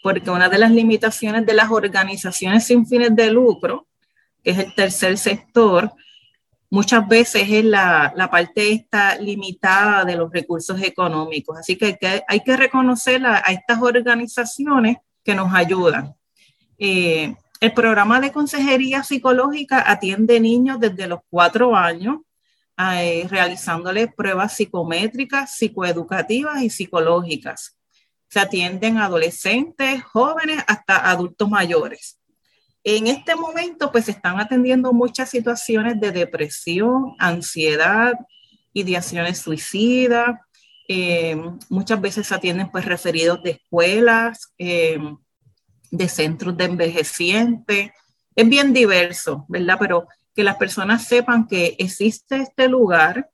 porque 0.01 0.29
una 0.29 0.47
de 0.47 0.57
las 0.57 0.71
limitaciones 0.71 1.45
de 1.45 1.53
las 1.53 1.69
organizaciones 1.69 2.65
sin 2.65 2.87
fines 2.87 3.15
de 3.15 3.31
lucro 3.31 3.87
que 4.43 4.51
es 4.51 4.59
el 4.59 4.73
tercer 4.73 5.17
sector, 5.17 5.91
muchas 6.69 7.07
veces 7.07 7.43
es 7.49 7.65
la, 7.65 8.13
la 8.15 8.29
parte 8.29 8.71
esta 8.71 9.15
limitada 9.15 10.05
de 10.05 10.15
los 10.15 10.31
recursos 10.31 10.81
económicos. 10.81 11.57
Así 11.57 11.75
que 11.75 11.97
hay 12.27 12.39
que, 12.41 12.57
reconocer 12.57 13.25
a, 13.25 13.39
estas 13.49 13.81
organizaciones 13.81 14.97
que 15.23 15.35
nos 15.35 15.53
ayudan. 15.53 16.15
Eh, 16.77 17.35
el 17.59 17.73
programa 17.73 18.21
de 18.21 18.31
consejería 18.31 19.03
psicológica 19.03 19.83
atiende 19.89 20.39
niños 20.39 20.79
desde 20.79 21.07
los 21.07 21.19
cuatro 21.29 21.75
años, 21.75 22.19
eh, 22.81 23.27
realizándoles 23.29 24.13
pruebas 24.15 24.55
psicométricas, 24.55 25.55
psicoeducativas 25.55 26.61
y 26.61 26.69
psicológicas. 26.69 27.77
Se 28.29 28.39
atienden 28.39 28.99
adolescentes, 28.99 30.01
jóvenes, 30.03 30.63
hasta 30.65 31.09
adultos 31.09 31.49
mayores. 31.49 32.19
En 32.85 33.07
este 33.07 33.35
momento, 33.35 33.91
pues 33.91 34.05
se 34.05 34.11
están 34.11 34.39
atendiendo 34.39 34.93
muchas 34.93 35.29
situaciones 35.29 35.99
de 35.99 36.11
depresión, 36.11 37.15
ansiedad, 37.19 38.13
ideaciones 38.71 39.39
suicidas. 39.39 40.39
Eh, 40.87 41.35
muchas 41.67 41.99
veces 41.99 42.27
se 42.27 42.35
atienden 42.35 42.71
pues 42.71 42.85
referidos 42.85 43.43
de 43.43 43.51
escuelas, 43.51 44.53
eh, 44.57 44.97
de 45.91 46.07
centros 46.07 46.55
de 46.55 46.63
envejecientes. 46.63 47.91
Es 48.35 48.47
bien 48.47 48.71
diverso, 48.71 49.45
¿verdad? 49.49 49.75
Pero 49.79 50.07
que 50.39 50.43
las 50.45 50.55
personas 50.55 51.03
sepan 51.03 51.49
que 51.49 51.75
existe 51.79 52.37
este 52.37 52.69
lugar, 52.69 53.29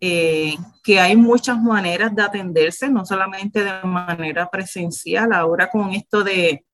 eh, 0.00 0.54
que 0.82 0.98
hay 0.98 1.14
muchas 1.14 1.60
maneras 1.60 2.16
de 2.16 2.22
atenderse, 2.22 2.88
no 2.88 3.04
solamente 3.04 3.62
de 3.62 3.82
manera 3.82 4.48
presencial, 4.48 5.34
ahora 5.34 5.68
con 5.68 5.92
esto 5.92 6.24
de, 6.24 6.64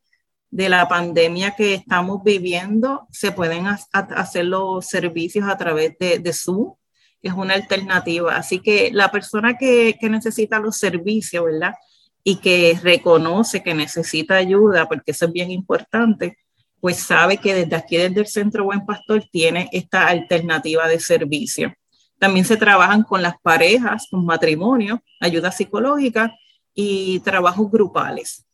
de 0.49 0.69
la 0.69 0.87
pandemia 0.87 1.57
que 1.57 1.75
estamos 1.75 2.23
viviendo, 2.23 3.09
se 3.11 3.33
pueden 3.33 3.67
hacer 3.67 4.45
los 4.45 4.87
servicios 4.87 5.49
a 5.49 5.59
través 5.59 5.99
de, 5.99 6.21
de, 6.21 6.33
Zoom, 6.33 6.75
que 7.21 7.31
es 7.31 7.35
una 7.35 7.55
alternativa. 7.55 8.37
Así 8.37 8.61
que 8.61 8.91
la 8.93 9.11
persona 9.11 9.59
que, 9.59 9.97
que, 10.01 10.09
necesita 10.09 10.61
los 10.61 10.77
servicios, 10.77 11.45
¿verdad? 11.45 11.75
Y 12.23 12.37
que 12.37 12.79
reconoce 12.81 13.65
que 13.65 13.75
necesita 13.75 14.37
ayuda, 14.37 14.87
porque 14.87 15.11
eso 15.11 15.25
es 15.25 15.33
bien 15.33 15.51
importante, 15.51 16.39
pues 16.85 16.99
sabe 16.99 17.39
que 17.39 17.55
desde 17.55 17.77
aquí, 17.77 17.97
desde 17.97 18.21
el 18.21 18.27
Centro 18.27 18.65
Buen 18.65 18.85
Pastor, 18.85 19.25
tiene 19.33 19.71
esta 19.73 20.07
alternativa 20.07 20.87
de 20.87 21.01
servicio. 21.01 21.73
También 22.19 22.45
se 22.45 22.59
trabajan 22.59 23.05
con 23.05 23.23
las 23.23 23.41
parejas, 23.41 24.07
con 24.11 24.27
matrimonio, 24.27 25.03
ayuda 25.19 25.51
psicológica 25.51 26.37
y 26.75 27.21
trabajos 27.21 27.71
grupales. 27.71 28.45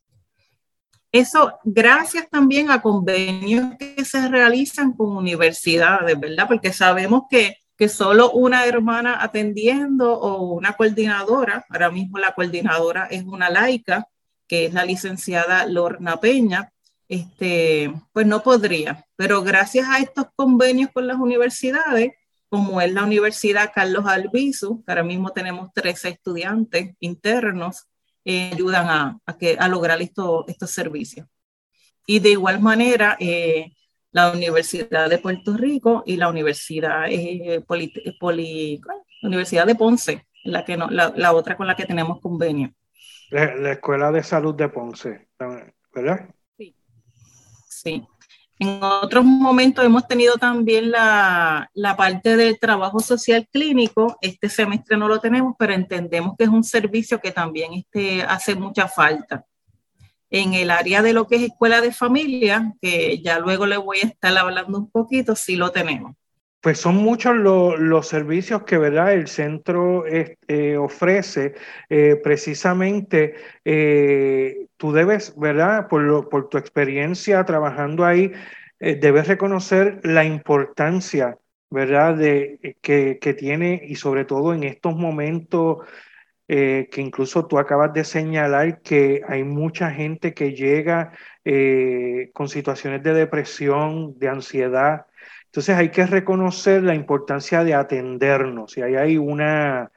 Eso 1.11 1.59
gracias 1.65 2.29
también 2.29 2.71
a 2.71 2.81
convenios 2.81 3.75
que 3.77 4.05
se 4.05 4.25
realizan 4.29 4.93
con 4.93 5.17
universidades, 5.17 6.17
¿verdad? 6.17 6.47
Porque 6.47 6.71
sabemos 6.71 7.23
que, 7.29 7.57
que 7.75 7.89
solo 7.89 8.31
una 8.31 8.65
hermana 8.65 9.21
atendiendo 9.21 10.17
o 10.17 10.53
una 10.53 10.71
coordinadora, 10.71 11.65
ahora 11.69 11.91
mismo 11.91 12.17
la 12.17 12.31
coordinadora 12.31 13.07
es 13.07 13.25
una 13.25 13.49
laica, 13.49 14.07
que 14.47 14.67
es 14.67 14.73
la 14.73 14.85
licenciada 14.85 15.65
Lorna 15.65 16.21
Peña, 16.21 16.71
este, 17.11 17.93
pues 18.13 18.25
no 18.25 18.41
podría. 18.41 19.05
Pero 19.17 19.43
gracias 19.43 19.85
a 19.89 19.99
estos 19.99 20.27
convenios 20.33 20.91
con 20.93 21.07
las 21.07 21.17
universidades, 21.17 22.13
como 22.47 22.79
es 22.79 22.93
la 22.93 23.03
Universidad 23.03 23.73
Carlos 23.75 24.05
Albizu, 24.05 24.81
que 24.85 24.91
ahora 24.91 25.03
mismo 25.03 25.31
tenemos 25.31 25.73
13 25.73 26.07
estudiantes 26.07 26.95
internos, 27.01 27.89
eh, 28.23 28.51
ayudan 28.53 29.19
a, 29.25 29.37
que, 29.37 29.57
a 29.59 29.67
lograr 29.67 30.01
esto, 30.01 30.45
estos 30.47 30.71
servicios. 30.71 31.27
Y 32.05 32.19
de 32.19 32.29
igual 32.29 32.61
manera, 32.61 33.17
eh, 33.19 33.73
la 34.11 34.31
Universidad 34.31 35.09
de 35.09 35.17
Puerto 35.17 35.57
Rico 35.57 36.03
y 36.05 36.15
la 36.15 36.29
Universidad, 36.29 37.07
eh, 37.09 37.61
Universidad 39.21 39.67
de 39.67 39.75
Ponce, 39.75 40.27
la, 40.45 40.63
que 40.63 40.77
no, 40.77 40.89
la, 40.89 41.11
la, 41.17 41.33
otra 41.33 41.57
con 41.57 41.67
la 41.67 41.75
que 41.75 41.85
tenemos 41.85 42.21
convenio. 42.21 42.73
La, 43.31 43.53
la, 43.55 43.73
Escuela 43.73 44.13
de 44.13 44.23
Salud 44.23 44.55
de 44.55 44.69
Ponce, 44.69 45.27
¿verdad? 45.93 46.29
Sí. 47.83 48.05
En 48.59 48.83
otros 48.83 49.25
momentos 49.25 49.83
hemos 49.83 50.07
tenido 50.07 50.35
también 50.35 50.91
la, 50.91 51.67
la, 51.73 51.97
parte 51.97 52.37
del 52.37 52.59
trabajo 52.59 52.99
social 52.99 53.47
clínico. 53.51 54.17
Este 54.21 54.49
semestre 54.49 54.97
no 54.97 55.07
lo 55.07 55.19
tenemos, 55.19 55.55
pero 55.57 55.73
entendemos 55.73 56.35
que 56.37 56.43
es 56.43 56.49
un 56.51 56.63
servicio 56.63 57.19
que 57.19 57.31
también 57.31 57.73
este, 57.73 58.21
hace 58.21 58.53
mucha 58.53 58.87
falta. 58.87 59.47
En 60.29 60.53
el 60.53 60.69
área 60.69 61.01
de 61.01 61.13
lo 61.13 61.25
que 61.27 61.37
es 61.37 61.41
escuela 61.41 61.81
de 61.81 61.91
familia, 61.91 62.73
que 62.79 63.19
ya 63.23 63.39
luego 63.39 63.65
le 63.65 63.77
voy 63.77 63.97
a 64.03 64.07
estar 64.07 64.37
hablando 64.37 64.77
un 64.77 64.91
poquito, 64.91 65.35
sí 65.35 65.55
lo 65.55 65.71
tenemos. 65.71 66.15
Pues 66.61 66.79
son 66.79 66.97
muchos 66.97 67.35
lo, 67.35 67.75
los 67.75 68.07
servicios 68.07 68.63
que 68.63 68.77
¿verdad? 68.77 69.13
el 69.13 69.27
centro 69.27 70.05
eh, 70.05 70.37
ofrece. 70.77 71.55
Eh, 71.89 72.17
precisamente, 72.23 73.33
eh, 73.65 74.67
tú 74.77 74.91
debes, 74.91 75.35
¿verdad? 75.37 75.87
Por, 75.87 76.03
lo, 76.03 76.29
por 76.29 76.49
tu 76.49 76.59
experiencia 76.59 77.43
trabajando 77.45 78.05
ahí, 78.05 78.31
eh, 78.79 78.95
debes 78.95 79.27
reconocer 79.27 80.01
la 80.03 80.23
importancia, 80.23 81.39
¿verdad? 81.71 82.15
De, 82.15 82.77
que, 82.81 83.17
que, 83.19 83.33
tiene 83.33 83.81
y 83.83 83.95
sobre 83.95 84.25
todo 84.25 84.53
en 84.53 84.63
estos 84.63 84.95
momentos 84.95 85.79
que 86.47 86.89
incluso 86.97 87.47
tú 87.47 87.57
acabas 87.59 87.93
de 87.93 88.03
señalar 88.03 88.81
que 88.81 89.21
hay 89.25 89.45
mucha 89.45 89.89
gente 89.89 90.33
que 90.33 90.53
llega 90.53 91.13
con 92.33 92.49
situaciones 92.49 93.01
de 93.03 93.13
depresión, 93.13 94.19
de 94.19 94.27
ansiedad 94.27 95.05
entonces 95.51 95.75
hay 95.75 95.89
que 95.89 96.05
reconocer 96.05 96.81
la 96.81 96.95
importancia 96.95 97.65
de 97.65 97.73
atendernos 97.73 98.77
y 98.77 98.83
ahí 98.83 98.95
hay 98.95 99.17
una, 99.17 99.91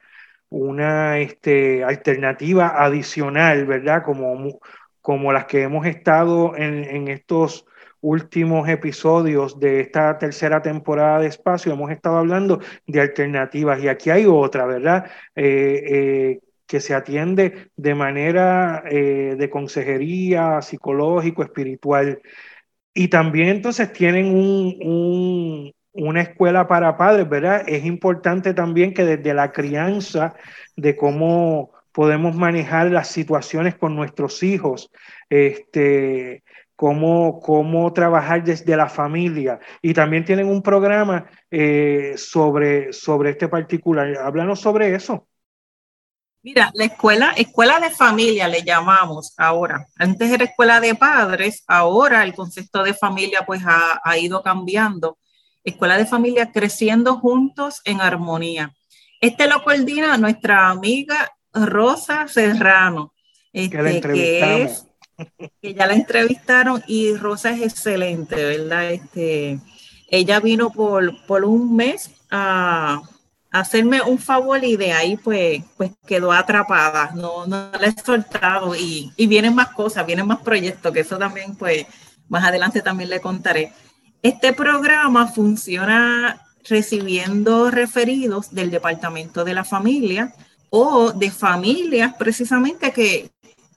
una 0.49 1.17
este, 1.19 1.81
alternativa 1.81 2.83
adicional, 2.83 3.65
¿verdad? 3.65 4.03
Como, 4.03 4.59
como 4.99 5.31
las 5.31 5.45
que 5.45 5.61
hemos 5.63 5.85
estado 5.87 6.57
en, 6.57 6.83
en, 6.83 7.07
estos 7.07 7.65
últimos 8.01 8.67
episodios 8.67 9.57
de 9.57 9.79
esta 9.79 10.17
tercera 10.17 10.61
temporada 10.61 11.19
de 11.21 11.27
Espacio, 11.27 11.71
hemos 11.71 11.89
estado 11.89 12.17
hablando 12.17 12.59
de 12.85 12.99
alternativas 12.99 13.81
y 13.81 13.87
aquí 13.87 14.09
hay 14.09 14.25
otra, 14.25 14.65
¿verdad? 14.65 15.05
Eh, 15.35 15.83
eh, 15.87 16.39
que 16.67 16.81
se 16.81 16.93
atiende 16.93 17.69
de 17.77 17.95
manera 17.95 18.83
eh, 18.89 19.35
de 19.37 19.49
consejería 19.49 20.61
psicológico, 20.61 21.43
espiritual. 21.43 22.21
Y 22.95 23.09
también 23.09 23.49
entonces 23.49 23.91
tienen 23.91 24.27
un, 24.27 24.77
un, 24.81 25.73
una 25.91 26.21
escuela 26.21 26.65
para 26.65 26.97
padres, 26.97 27.27
¿verdad? 27.27 27.63
Es 27.67 27.85
importante 27.85 28.53
también 28.53 28.93
que 28.93 29.03
desde 29.03 29.33
la 29.33 29.51
crianza 29.51 30.33
de 30.77 30.95
cómo 30.95 31.71
podemos 31.91 32.35
manejar 32.37 32.91
las 32.91 33.09
situaciones 33.09 33.75
con 33.75 33.97
nuestros 33.97 34.41
hijos, 34.43 34.91
este, 35.29 36.43
cómo, 36.77 37.41
cómo 37.41 37.91
trabajar 37.91 38.45
desde 38.45 38.77
la 38.77 38.87
familia. 38.87 39.59
Y 39.81 39.93
también 39.93 40.23
tienen 40.23 40.47
un 40.47 40.61
programa 40.61 41.25
eh, 41.51 42.13
sobre, 42.15 42.93
sobre 42.93 43.31
este 43.31 43.49
particular. 43.49 44.15
Háblanos 44.17 44.61
sobre 44.61 44.95
eso. 44.95 45.27
Mira, 46.45 46.71
la 46.75 46.85
escuela, 46.85 47.33
escuela 47.35 47.79
de 47.79 47.89
familia 47.89 48.47
le 48.47 48.61
llamamos 48.61 49.33
ahora. 49.35 49.87
Antes 49.97 50.29
era 50.29 50.43
escuela 50.43 50.79
de 50.79 50.93
padres, 50.93 51.63
ahora 51.65 52.23
el 52.23 52.35
concepto 52.35 52.83
de 52.83 52.93
familia 52.93 53.47
pues 53.47 53.63
ha, 53.65 53.99
ha 54.03 54.17
ido 54.19 54.43
cambiando. 54.43 55.17
Escuela 55.63 55.97
de 55.97 56.05
familia 56.05 56.51
creciendo 56.51 57.15
juntos 57.15 57.81
en 57.83 57.99
armonía. 57.99 58.75
Este 59.19 59.47
lo 59.47 59.63
coordina 59.63 60.19
nuestra 60.19 60.69
amiga 60.69 61.31
Rosa 61.51 62.27
Serrano, 62.27 63.15
este, 63.51 64.01
que, 64.01 64.61
es, 64.61 64.85
que 65.59 65.73
ya 65.73 65.87
la 65.87 65.95
entrevistaron 65.95 66.83
y 66.85 67.15
Rosa 67.15 67.53
es 67.53 67.63
excelente, 67.63 68.35
¿verdad? 68.35 68.91
Este, 68.91 69.59
ella 70.09 70.39
vino 70.41 70.69
por, 70.69 71.25
por 71.25 71.43
un 71.43 71.75
mes 71.75 72.11
a 72.29 73.01
hacerme 73.59 74.01
un 74.01 74.17
favor 74.17 74.63
y 74.63 74.75
de 74.75 74.91
ahí 74.91 75.17
pues, 75.17 75.63
pues 75.77 75.91
quedó 76.05 76.31
atrapada, 76.31 77.11
no, 77.15 77.45
no 77.47 77.71
la 77.79 77.87
he 77.87 78.01
soltado 78.03 78.75
y, 78.75 79.11
y, 79.15 79.27
vienen 79.27 79.55
más 79.55 79.69
cosas, 79.69 80.05
vienen 80.05 80.27
más 80.27 80.39
proyectos, 80.39 80.91
que 80.91 81.01
eso 81.01 81.17
también 81.17 81.55
pues 81.55 81.85
más 82.29 82.43
adelante 82.43 82.81
también 82.81 83.09
le 83.09 83.21
contaré. 83.21 83.71
Este 84.21 84.53
programa 84.53 85.27
funciona 85.27 86.41
recibiendo 86.67 87.69
referidos 87.69 88.53
del 88.53 88.71
Departamento 88.71 89.43
de 89.43 89.53
la 89.53 89.63
Familia 89.63 90.33
o 90.69 91.11
de 91.11 91.31
familias 91.31 92.15
precisamente 92.17 92.91
que, 92.91 93.31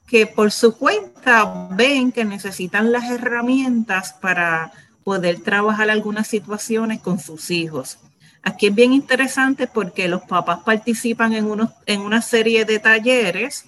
que 0.07 0.27
por 0.27 0.51
su 0.51 0.77
cuenta 0.77 1.69
ven 1.71 2.13
que 2.13 2.25
necesitan 2.25 2.91
las 2.91 3.11
herramientas 3.11 4.15
para 4.15 4.73
poder 5.05 5.41
trabajar 5.41 5.91
algunas 5.91 6.27
situaciones 6.27 7.01
con 7.01 7.19
sus 7.19 7.51
hijos. 7.51 7.99
Aquí 8.43 8.69
es 8.69 8.75
bien 8.75 8.93
interesante 8.93 9.67
porque 9.67 10.09
los 10.09 10.23
papás 10.23 10.61
participan 10.65 11.33
en, 11.35 12.01
una 12.01 12.23
serie 12.23 12.65
de 12.65 12.79
talleres 12.79 13.65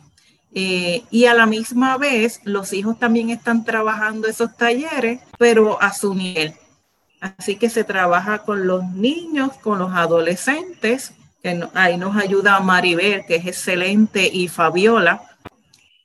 eh, 0.54 1.02
y 1.10 1.26
a 1.26 1.34
la 1.34 1.46
misma 1.46 1.96
vez 1.96 2.40
los 2.44 2.72
hijos 2.72 2.98
también 2.98 3.30
están 3.30 3.64
trabajando 3.64 4.28
esos 4.28 4.56
talleres, 4.56 5.20
pero 5.38 5.80
a 5.80 5.92
su 5.92 6.14
nivel. 6.14 6.54
Así 7.20 7.56
que 7.56 7.68
se 7.68 7.84
trabaja 7.84 8.38
con 8.38 8.66
los 8.66 8.84
niños, 8.84 9.52
con 9.58 9.78
los 9.78 9.92
adolescentes, 9.92 11.12
que 11.42 11.68
ahí 11.74 11.96
nos 11.96 12.16
ayuda 12.16 12.60
Maribel, 12.60 13.24
que 13.26 13.36
es 13.36 13.46
excelente, 13.46 14.28
y 14.32 14.48
Fabiola. 14.48 15.22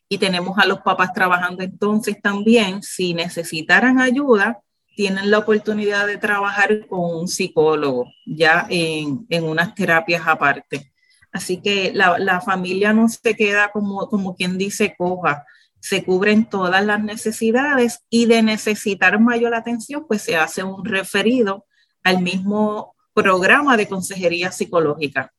Y 0.10 0.18
tenemos 0.18 0.58
a 0.60 0.66
los 0.66 0.82
papás 0.82 1.14
trabajando 1.14 1.64
entonces 1.64 2.22
también. 2.22 2.84
Si 2.84 3.14
necesitaran 3.14 4.00
ayuda, 4.00 4.60
tienen 4.96 5.30
la 5.30 5.40
oportunidad 5.40 6.08
de 6.08 6.18
trabajar 6.18 6.88
con 6.88 7.00
un 7.00 7.28
psicólogo 7.28 8.12
ya 8.26 8.66
en, 8.70 9.26
en 9.30 9.44
unas 9.44 9.76
terapias 9.76 10.24
aparte. 10.26 10.92
Así 11.32 11.62
que 11.62 11.92
la, 11.94 12.18
la, 12.18 12.40
familia 12.40 12.94
no 12.94 13.10
se 13.10 13.36
queda 13.36 13.70
como, 13.72 14.08
como 14.08 14.36
quien 14.36 14.58
dice 14.58 14.96
coja, 14.98 15.46
se 15.82 16.04
cubren 16.04 16.50
todas 16.50 16.84
las 16.86 17.04
necesidades 17.04 18.00
y 18.10 18.26
de 18.26 18.42
necesitar 18.42 19.20
mayor 19.20 19.54
atención, 19.54 20.06
pues 20.08 20.22
se 20.22 20.38
hace 20.38 20.64
un 20.64 20.86
referido 20.86 21.66
al 22.04 22.22
mismo 22.22 22.96
programa 23.14 23.76
de 23.78 23.88
consejería 23.88 24.52
psicológica. 24.52 25.34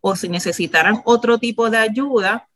O 0.00 0.14
si 0.14 0.28
necesitaran 0.28 1.00
otro 1.04 1.38
tipo 1.38 1.70
de 1.70 1.78
ayuda, 1.78 2.48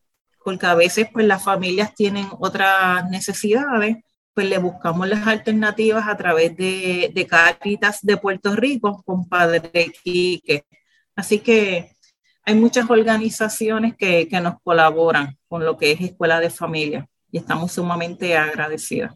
porque 0.44 0.66
a 0.66 0.74
veces 0.74 1.08
pues 1.12 1.26
las 1.26 1.42
familias 1.42 1.94
tienen 1.94 2.28
otras 2.38 3.08
necesidades, 3.10 3.96
pues 4.34 4.48
le 4.48 4.58
buscamos 4.58 5.08
las 5.08 5.26
alternativas 5.26 6.08
a 6.08 6.16
través 6.16 6.56
de, 6.56 7.10
de 7.14 7.26
Caritas 7.26 8.00
de 8.02 8.16
Puerto 8.16 8.56
Rico 8.56 9.02
con 9.04 9.28
Padre 9.28 9.92
Quique. 10.02 10.64
Así 11.14 11.38
que 11.38 11.92
hay 12.44 12.54
muchas 12.54 12.88
organizaciones 12.90 13.94
que, 13.96 14.26
que 14.28 14.40
nos 14.40 14.54
colaboran 14.62 15.36
con 15.48 15.64
lo 15.64 15.76
que 15.76 15.92
es 15.92 16.00
Escuela 16.00 16.40
de 16.40 16.50
Familia 16.50 17.08
y 17.30 17.38
estamos 17.38 17.72
sumamente 17.72 18.36
agradecidas. 18.36 19.14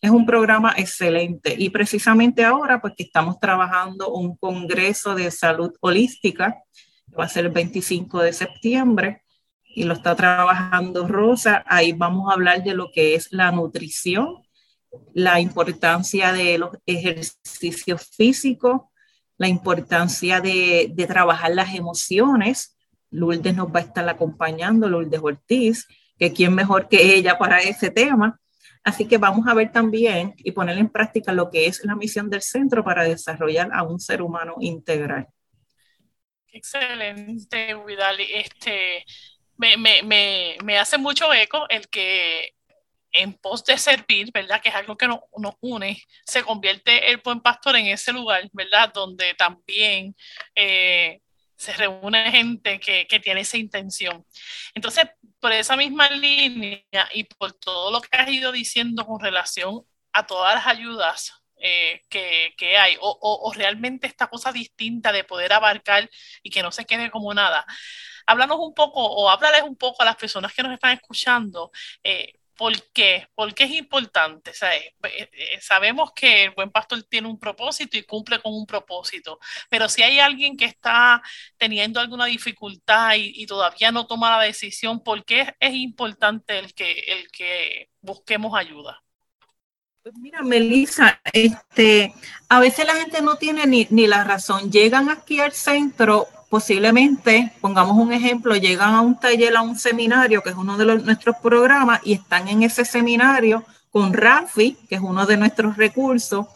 Es 0.00 0.10
un 0.10 0.26
programa 0.26 0.74
excelente 0.76 1.54
y 1.56 1.70
precisamente 1.70 2.44
ahora 2.44 2.80
pues 2.80 2.94
que 2.96 3.04
estamos 3.04 3.40
trabajando 3.40 4.12
un 4.12 4.36
congreso 4.36 5.14
de 5.14 5.30
salud 5.30 5.72
holística, 5.80 6.62
va 7.18 7.24
a 7.24 7.28
ser 7.28 7.46
el 7.46 7.52
25 7.52 8.22
de 8.22 8.32
septiembre 8.32 9.22
y 9.64 9.84
lo 9.84 9.94
está 9.94 10.14
trabajando 10.14 11.08
Rosa. 11.08 11.64
Ahí 11.66 11.92
vamos 11.92 12.30
a 12.30 12.34
hablar 12.34 12.62
de 12.62 12.74
lo 12.74 12.90
que 12.92 13.14
es 13.14 13.32
la 13.32 13.50
nutrición 13.50 14.43
la 15.12 15.40
importancia 15.40 16.32
de 16.32 16.58
los 16.58 16.76
ejercicios 16.86 18.10
físicos, 18.16 18.82
la 19.36 19.48
importancia 19.48 20.40
de, 20.40 20.92
trabajar 21.08 21.54
las 21.54 21.74
emociones. 21.74 22.76
Lourdes 23.10 23.54
nos 23.54 23.68
va 23.68 23.80
a 23.80 23.82
estar 23.82 24.08
acompañando, 24.08 24.88
Lourdes 24.88 25.20
Ortiz, 25.22 25.86
que 26.18 26.32
quién 26.32 26.54
mejor 26.54 26.88
que 26.88 27.14
ella 27.14 27.38
para 27.38 27.60
ese 27.60 27.90
tema. 27.90 28.40
Así 28.82 29.06
que 29.06 29.18
vamos 29.18 29.46
a 29.46 29.54
ver 29.54 29.72
también 29.72 30.34
y 30.36 30.52
poner 30.52 30.76
en 30.78 30.88
práctica 30.88 31.32
lo 31.32 31.50
que 31.50 31.66
es 31.66 31.84
la 31.84 31.96
misión 31.96 32.28
del 32.28 32.42
centro 32.42 32.84
para 32.84 33.04
desarrollar 33.04 33.70
a 33.72 33.82
un 33.82 33.98
ser 33.98 34.20
humano 34.20 34.56
integral. 34.60 35.26
Excelente, 36.52 37.74
Widali. 37.74 38.26
Este, 38.32 39.04
me, 39.56 39.76
me, 39.76 40.02
me, 40.02 40.56
me 40.62 40.78
hace 40.78 40.98
mucho 40.98 41.32
eco 41.32 41.66
el 41.68 41.88
que 41.88 42.53
en 43.14 43.32
pos 43.34 43.64
de 43.64 43.78
servir, 43.78 44.30
¿verdad? 44.32 44.60
Que 44.60 44.68
es 44.68 44.74
algo 44.74 44.96
que 44.96 45.06
nos, 45.06 45.20
une, 45.60 46.02
se 46.26 46.42
convierte 46.42 47.10
el 47.10 47.18
buen 47.18 47.40
pastor 47.40 47.76
en 47.76 47.86
ese 47.86 48.12
lugar, 48.12 48.48
¿verdad? 48.52 48.92
Donde 48.92 49.34
también 49.34 50.16
eh, 50.54 51.20
se 51.56 51.72
reúne 51.74 52.30
gente 52.32 52.80
que, 52.80 53.06
que, 53.06 53.20
tiene 53.20 53.42
esa 53.42 53.56
intención. 53.56 54.26
Entonces, 54.74 55.06
por 55.40 55.52
esa 55.52 55.76
misma 55.76 56.10
línea 56.10 56.82
y 57.12 57.24
por 57.24 57.52
todo 57.52 57.92
lo 57.92 58.00
que 58.00 58.16
has 58.16 58.28
ido 58.28 58.50
diciendo 58.50 59.06
con 59.06 59.20
relación 59.20 59.86
a 60.12 60.26
todas 60.26 60.56
las 60.56 60.66
ayudas 60.66 61.44
eh, 61.58 62.02
que, 62.10 62.52
que, 62.58 62.76
hay, 62.76 62.96
o, 63.00 63.18
o, 63.20 63.52
realmente 63.52 64.08
esta 64.08 64.26
cosa 64.26 64.50
distinta 64.50 65.12
de 65.12 65.22
poder 65.22 65.52
abarcar 65.52 66.10
y 66.42 66.50
que 66.50 66.62
no 66.64 66.72
se 66.72 66.84
quede 66.84 67.12
como 67.12 67.32
nada. 67.32 67.64
Háblanos 68.26 68.58
un 68.58 68.74
poco 68.74 69.00
o 69.06 69.30
háblales 69.30 69.62
un 69.62 69.76
poco 69.76 70.02
a 70.02 70.06
las 70.06 70.16
personas 70.16 70.52
que 70.52 70.64
nos 70.64 70.72
están 70.72 70.92
escuchando. 70.92 71.70
Eh, 72.02 72.32
¿Por 72.56 72.72
qué? 72.92 73.26
¿Por 73.34 73.52
qué 73.54 73.64
es 73.64 73.72
importante? 73.72 74.52
Eh, 74.62 74.94
eh, 75.02 75.58
sabemos 75.60 76.12
que 76.14 76.44
el 76.44 76.50
buen 76.50 76.70
pastor 76.70 77.02
tiene 77.02 77.28
un 77.28 77.38
propósito 77.38 77.96
y 77.96 78.04
cumple 78.04 78.40
con 78.40 78.54
un 78.54 78.66
propósito, 78.66 79.38
pero 79.68 79.88
si 79.88 80.02
hay 80.02 80.20
alguien 80.20 80.56
que 80.56 80.66
está 80.66 81.20
teniendo 81.56 82.00
alguna 82.00 82.26
dificultad 82.26 83.14
y, 83.16 83.44
todavía 83.46 83.92
no 83.92 84.06
toma 84.06 84.38
la 84.38 84.44
decisión, 84.44 85.02
¿por 85.02 85.24
qué 85.24 85.54
es 85.60 85.74
importante 85.74 86.58
el 86.58 86.72
que, 86.74 86.92
el 86.92 87.30
que 87.30 87.90
busquemos 88.00 88.56
ayuda? 88.56 89.02
Pues 90.02 90.14
mira, 90.16 90.42
Melissa, 90.42 91.20
este, 91.32 92.14
a 92.48 92.60
veces 92.60 92.86
la 92.86 92.94
gente 92.94 93.22
no 93.22 93.36
tiene 93.36 93.66
ni, 93.66 93.86
ni 93.90 94.06
la 94.06 94.22
razón. 94.22 94.70
Llegan 94.70 95.08
aquí 95.08 95.40
al 95.40 95.52
centro 95.52 96.28
posiblemente, 96.54 97.50
pongamos 97.60 97.96
un 97.96 98.12
ejemplo, 98.12 98.54
llegan 98.54 98.94
a 98.94 99.00
un 99.00 99.18
taller, 99.18 99.56
a 99.56 99.62
un 99.62 99.76
seminario, 99.76 100.40
que 100.40 100.50
es 100.50 100.54
uno 100.54 100.78
de 100.78 100.84
nuestros 100.98 101.34
programas, 101.42 102.00
y 102.04 102.12
están 102.12 102.46
en 102.46 102.62
ese 102.62 102.84
seminario 102.84 103.64
con 103.90 104.12
Rafi, 104.12 104.76
que 104.88 104.94
es 104.94 105.00
uno 105.00 105.26
de 105.26 105.36
nuestros 105.36 105.76
recursos, 105.76 106.46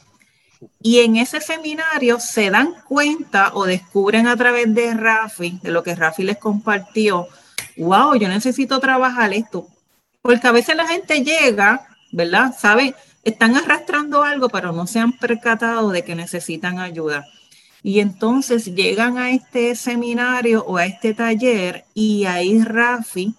y 0.81 1.01
en 1.01 1.17
ese 1.17 1.41
seminario 1.41 2.21
se 2.21 2.49
dan 2.49 2.77
cuenta 2.87 3.51
o 3.55 3.65
descubren 3.65 4.29
a 4.29 4.37
través 4.37 4.73
de 4.73 4.95
Rafi, 4.95 5.59
de 5.65 5.73
lo 5.73 5.83
que 5.83 5.97
Rafi 5.97 6.23
les 6.23 6.39
compartió, 6.39 7.27
wow, 7.77 8.15
yo 8.15 8.29
necesito 8.29 8.79
trabajar 8.79 9.33
esto, 9.33 9.67
porque 10.23 10.47
a 10.47 10.53
veces 10.53 10.77
la 10.77 10.87
gente 10.87 11.25
llega, 11.25 11.89
¿verdad? 12.13 12.55
Saben, 12.57 12.95
están 13.25 13.57
arrastrando 13.57 14.23
algo, 14.23 14.49
pero 14.49 14.71
no 14.71 14.87
se 14.87 15.01
han 15.01 15.11
percatado 15.11 15.91
de 15.91 16.05
que 16.05 16.15
necesitan 16.15 16.79
ayuda. 16.79 17.27
Y 17.83 18.01
entonces 18.01 18.75
llegan 18.75 19.19
a 19.19 19.31
este 19.31 19.75
seminario 19.77 20.65
o 20.65 20.77
a 20.77 20.87
este 20.87 21.15
taller 21.15 21.85
y 21.95 22.25
ahí 22.25 22.63
Rafi 22.63 23.35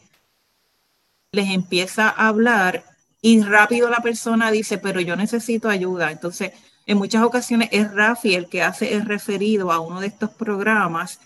les 1.31 1.49
empieza 1.49 2.09
a 2.09 2.29
hablar 2.29 2.83
y 3.21 3.41
rápido 3.41 3.89
la 3.89 4.01
persona 4.01 4.49
dice, 4.49 4.77
pero 4.77 5.01
yo 5.01 5.15
necesito 5.15 5.69
ayuda. 5.69 6.11
Entonces, 6.11 6.53
en 6.85 6.97
muchas 6.97 7.23
ocasiones 7.23 7.69
es 7.71 7.93
Rafi 7.93 8.33
el 8.33 8.47
que 8.47 8.63
hace 8.63 8.93
el 8.93 9.05
referido 9.05 9.71
a 9.71 9.79
uno 9.79 9.99
de 9.99 10.07
estos 10.07 10.31
programas, 10.31 11.19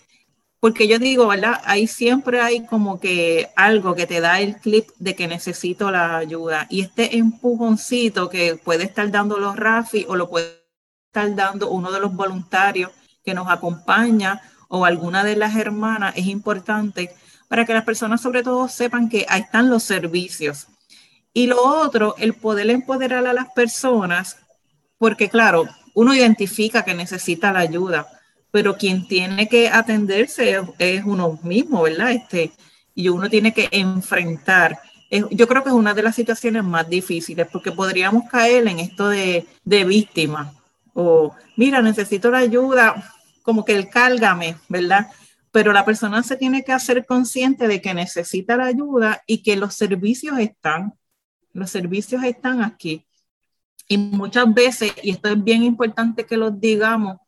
porque 0.60 0.88
yo 0.88 0.98
digo, 0.98 1.26
¿verdad? 1.28 1.60
Ahí 1.64 1.86
siempre 1.86 2.40
hay 2.40 2.66
como 2.66 2.98
que 2.98 3.50
algo 3.54 3.94
que 3.94 4.06
te 4.06 4.20
da 4.20 4.40
el 4.40 4.56
clip 4.56 4.88
de 4.98 5.14
que 5.14 5.28
necesito 5.28 5.90
la 5.90 6.16
ayuda. 6.16 6.66
Y 6.70 6.80
este 6.80 7.16
empujoncito 7.18 8.28
que 8.28 8.56
puede 8.56 8.84
estar 8.84 9.10
dando 9.10 9.38
los 9.38 9.56
Rafi 9.56 10.04
o 10.08 10.16
lo 10.16 10.28
puede 10.28 10.64
estar 11.06 11.34
dando 11.34 11.70
uno 11.70 11.92
de 11.92 12.00
los 12.00 12.14
voluntarios 12.14 12.90
que 13.24 13.34
nos 13.34 13.48
acompaña 13.48 14.42
o 14.68 14.84
alguna 14.84 15.24
de 15.24 15.36
las 15.36 15.56
hermanas 15.56 16.14
es 16.16 16.26
importante 16.26 17.10
para 17.48 17.64
que 17.64 17.74
las 17.74 17.84
personas 17.84 18.20
sobre 18.20 18.42
todo 18.42 18.68
sepan 18.68 19.08
que 19.08 19.26
ahí 19.28 19.42
están 19.42 19.70
los 19.70 19.82
servicios. 19.82 20.66
Y 21.32 21.46
lo 21.46 21.62
otro, 21.62 22.14
el 22.18 22.34
poder 22.34 22.70
empoderar 22.70 23.26
a 23.26 23.32
las 23.32 23.50
personas, 23.52 24.38
porque 24.98 25.28
claro, 25.28 25.64
uno 25.94 26.14
identifica 26.14 26.84
que 26.84 26.94
necesita 26.94 27.52
la 27.52 27.60
ayuda, 27.60 28.06
pero 28.50 28.76
quien 28.76 29.06
tiene 29.08 29.48
que 29.48 29.68
atenderse 29.68 30.60
es, 30.78 31.04
uno 31.04 31.38
mismo, 31.42 31.82
¿verdad? 31.82 32.12
Este, 32.12 32.52
y 32.94 33.08
uno 33.08 33.28
tiene 33.28 33.52
que 33.52 33.68
enfrentar. 33.72 34.78
yo 35.30 35.48
creo 35.48 35.62
que 35.62 35.70
es 35.70 35.74
una 35.74 35.94
de 35.94 36.02
las 36.02 36.14
situaciones 36.14 36.64
más 36.64 36.88
difíciles 36.88 37.48
porque 37.50 37.72
podríamos 37.72 38.28
caer 38.30 38.66
en 38.68 38.78
esto 38.78 39.08
de, 39.08 39.46
de 39.64 39.84
víctima 39.84 40.52
o 40.94 41.34
mira, 41.56 41.82
necesito 41.82 42.30
la 42.30 42.38
ayuda, 42.38 43.13
como 43.44 43.64
que 43.66 43.76
el 43.76 43.90
cálgame, 43.90 44.56
¿verdad? 44.70 45.10
Pero 45.52 45.74
la 45.74 45.84
persona 45.84 46.22
se 46.22 46.36
tiene 46.36 46.64
que 46.64 46.72
hacer 46.72 47.04
consciente 47.04 47.68
de 47.68 47.82
que 47.82 47.92
necesita 47.92 48.56
la 48.56 48.64
ayuda 48.64 49.22
y 49.26 49.42
que 49.42 49.54
los 49.54 49.74
servicios 49.74 50.38
están, 50.38 50.94
los 51.52 51.70
servicios 51.70 52.24
están 52.24 52.62
aquí. 52.62 53.06
Y 53.86 53.98
muchas 53.98 54.52
veces, 54.52 54.94
y 55.02 55.10
esto 55.10 55.28
es 55.28 55.44
bien 55.44 55.62
importante 55.62 56.24
que 56.24 56.38
lo 56.38 56.50
digamos, 56.50 57.18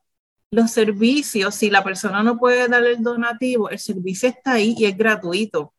los 0.51 0.71
servicios, 0.71 1.55
si 1.55 1.69
la 1.69 1.85
persona 1.85 2.23
no 2.23 2.39
puede 2.39 2.67
dar 2.67 2.83
el 2.85 3.03
donativo, 3.03 3.69
el 3.69 3.79
servicio 3.79 4.31
está 4.31 4.53
ahí 4.53 4.75
y 4.79 4.87
es 4.87 4.97
gratuito. 4.97 5.75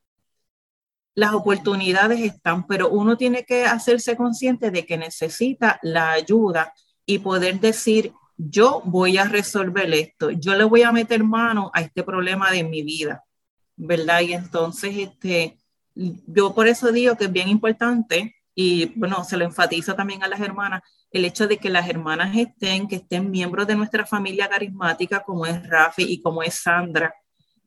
Las 1.15 1.33
oportunidades 1.33 2.19
están, 2.19 2.67
pero 2.67 2.89
uno 2.89 3.17
tiene 3.17 3.43
que 3.43 3.65
hacerse 3.65 4.15
consciente 4.15 4.69
de 4.69 4.85
que 4.85 4.99
necesita 4.99 5.79
la 5.81 6.11
ayuda 6.11 6.73
y 7.07 7.17
poder 7.17 7.59
decir, 7.59 8.13
yo 8.37 8.81
voy 8.85 9.17
a 9.17 9.25
resolver 9.25 9.91
esto, 9.93 10.29
yo 10.29 10.55
le 10.55 10.63
voy 10.63 10.83
a 10.83 10.91
meter 10.91 11.23
mano 11.23 11.71
a 11.73 11.81
este 11.81 12.03
problema 12.03 12.51
de 12.51 12.63
mi 12.63 12.83
vida, 12.83 13.23
¿verdad? 13.75 14.21
Y 14.21 14.33
entonces, 14.33 14.95
este, 14.95 15.57
yo 15.95 16.53
por 16.53 16.67
eso 16.67 16.91
digo 16.91 17.15
que 17.15 17.25
es 17.25 17.31
bien 17.31 17.49
importante 17.49 18.35
y 18.53 18.87
bueno, 18.95 19.23
se 19.23 19.37
lo 19.37 19.45
enfatizo 19.45 19.95
también 19.95 20.23
a 20.23 20.27
las 20.27 20.39
hermanas, 20.39 20.83
el 21.11 21.25
hecho 21.25 21.47
de 21.47 21.57
que 21.57 21.69
las 21.69 21.89
hermanas 21.89 22.35
estén, 22.35 22.87
que 22.87 22.97
estén 22.97 23.31
miembros 23.31 23.65
de 23.67 23.75
nuestra 23.75 24.05
familia 24.05 24.47
carismática 24.47 25.23
como 25.23 25.45
es 25.45 25.67
Rafi 25.67 26.03
y 26.03 26.21
como 26.21 26.43
es 26.43 26.55
Sandra, 26.55 27.13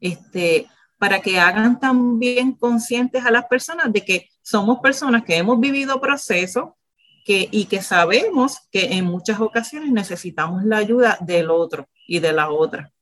este, 0.01 0.69
para 0.99 1.21
que 1.21 1.41
hagan 1.41 1.81
también 1.81 2.53
conscientes 2.53 3.25
a 3.25 3.31
las 3.31 3.47
personas 3.47 3.93
de 3.93 4.05
que 4.05 4.29
somos 4.43 4.79
personas 4.81 5.25
que 5.25 5.37
hemos 5.37 5.59
vivido 5.59 6.01
procesos 6.01 6.71
que, 7.25 7.49
y 7.51 7.67
que 7.67 7.83
sabemos 7.83 8.59
que 8.71 8.93
en 8.95 9.05
muchas 9.05 9.41
ocasiones 9.41 9.91
necesitamos 9.91 10.65
la 10.65 10.79
ayuda 10.79 11.19
del 11.21 11.51
otro 11.51 11.89
y 12.07 12.19
de 12.21 12.33
la 12.33 12.51
otra. 12.51 12.93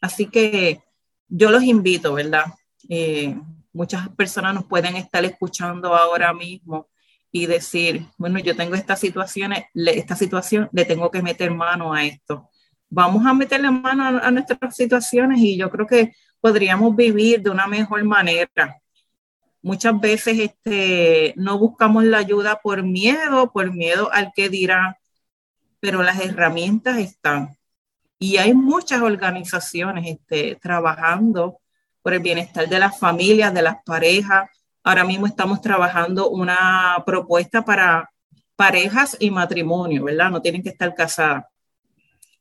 Así 0.00 0.26
que 0.26 0.82
yo 1.28 1.50
los 1.50 1.62
invito, 1.62 2.14
¿verdad? 2.14 2.44
Eh, 2.88 3.36
muchas 3.72 4.08
personas 4.10 4.54
nos 4.54 4.64
pueden 4.64 4.96
estar 4.96 5.24
escuchando 5.24 5.94
ahora 5.94 6.32
mismo 6.32 6.88
y 7.30 7.46
decir, 7.46 8.06
bueno, 8.18 8.38
yo 8.38 8.54
tengo 8.54 8.74
esta 8.74 8.96
situación, 8.96 9.54
esta 9.74 10.16
situación, 10.16 10.68
le 10.72 10.84
tengo 10.84 11.10
que 11.10 11.22
meter 11.22 11.50
mano 11.50 11.94
a 11.94 12.04
esto. 12.04 12.50
Vamos 12.90 13.24
a 13.24 13.32
meterle 13.32 13.70
mano 13.70 14.04
a, 14.04 14.26
a 14.26 14.30
nuestras 14.30 14.76
situaciones 14.76 15.38
y 15.40 15.56
yo 15.56 15.70
creo 15.70 15.86
que 15.86 16.12
podríamos 16.40 16.94
vivir 16.94 17.40
de 17.40 17.50
una 17.50 17.66
mejor 17.66 18.04
manera. 18.04 18.81
Muchas 19.62 20.00
veces 20.00 20.38
este, 20.40 21.34
no 21.36 21.58
buscamos 21.58 22.04
la 22.04 22.18
ayuda 22.18 22.60
por 22.60 22.82
miedo, 22.82 23.52
por 23.52 23.72
miedo 23.72 24.12
al 24.12 24.32
que 24.34 24.48
dirá, 24.48 24.98
pero 25.78 26.02
las 26.02 26.20
herramientas 26.20 26.98
están. 26.98 27.56
Y 28.18 28.38
hay 28.38 28.54
muchas 28.54 29.02
organizaciones 29.02 30.06
este, 30.06 30.56
trabajando 30.56 31.58
por 32.02 32.14
el 32.14 32.20
bienestar 32.20 32.68
de 32.68 32.78
las 32.78 32.98
familias, 32.98 33.54
de 33.54 33.62
las 33.62 33.76
parejas. 33.84 34.50
Ahora 34.82 35.04
mismo 35.04 35.26
estamos 35.26 35.60
trabajando 35.60 36.28
una 36.28 37.02
propuesta 37.06 37.64
para 37.64 38.10
parejas 38.56 39.16
y 39.20 39.30
matrimonio, 39.30 40.04
¿verdad? 40.04 40.30
No 40.30 40.42
tienen 40.42 40.62
que 40.62 40.70
estar 40.70 40.94
casadas. 40.94 41.44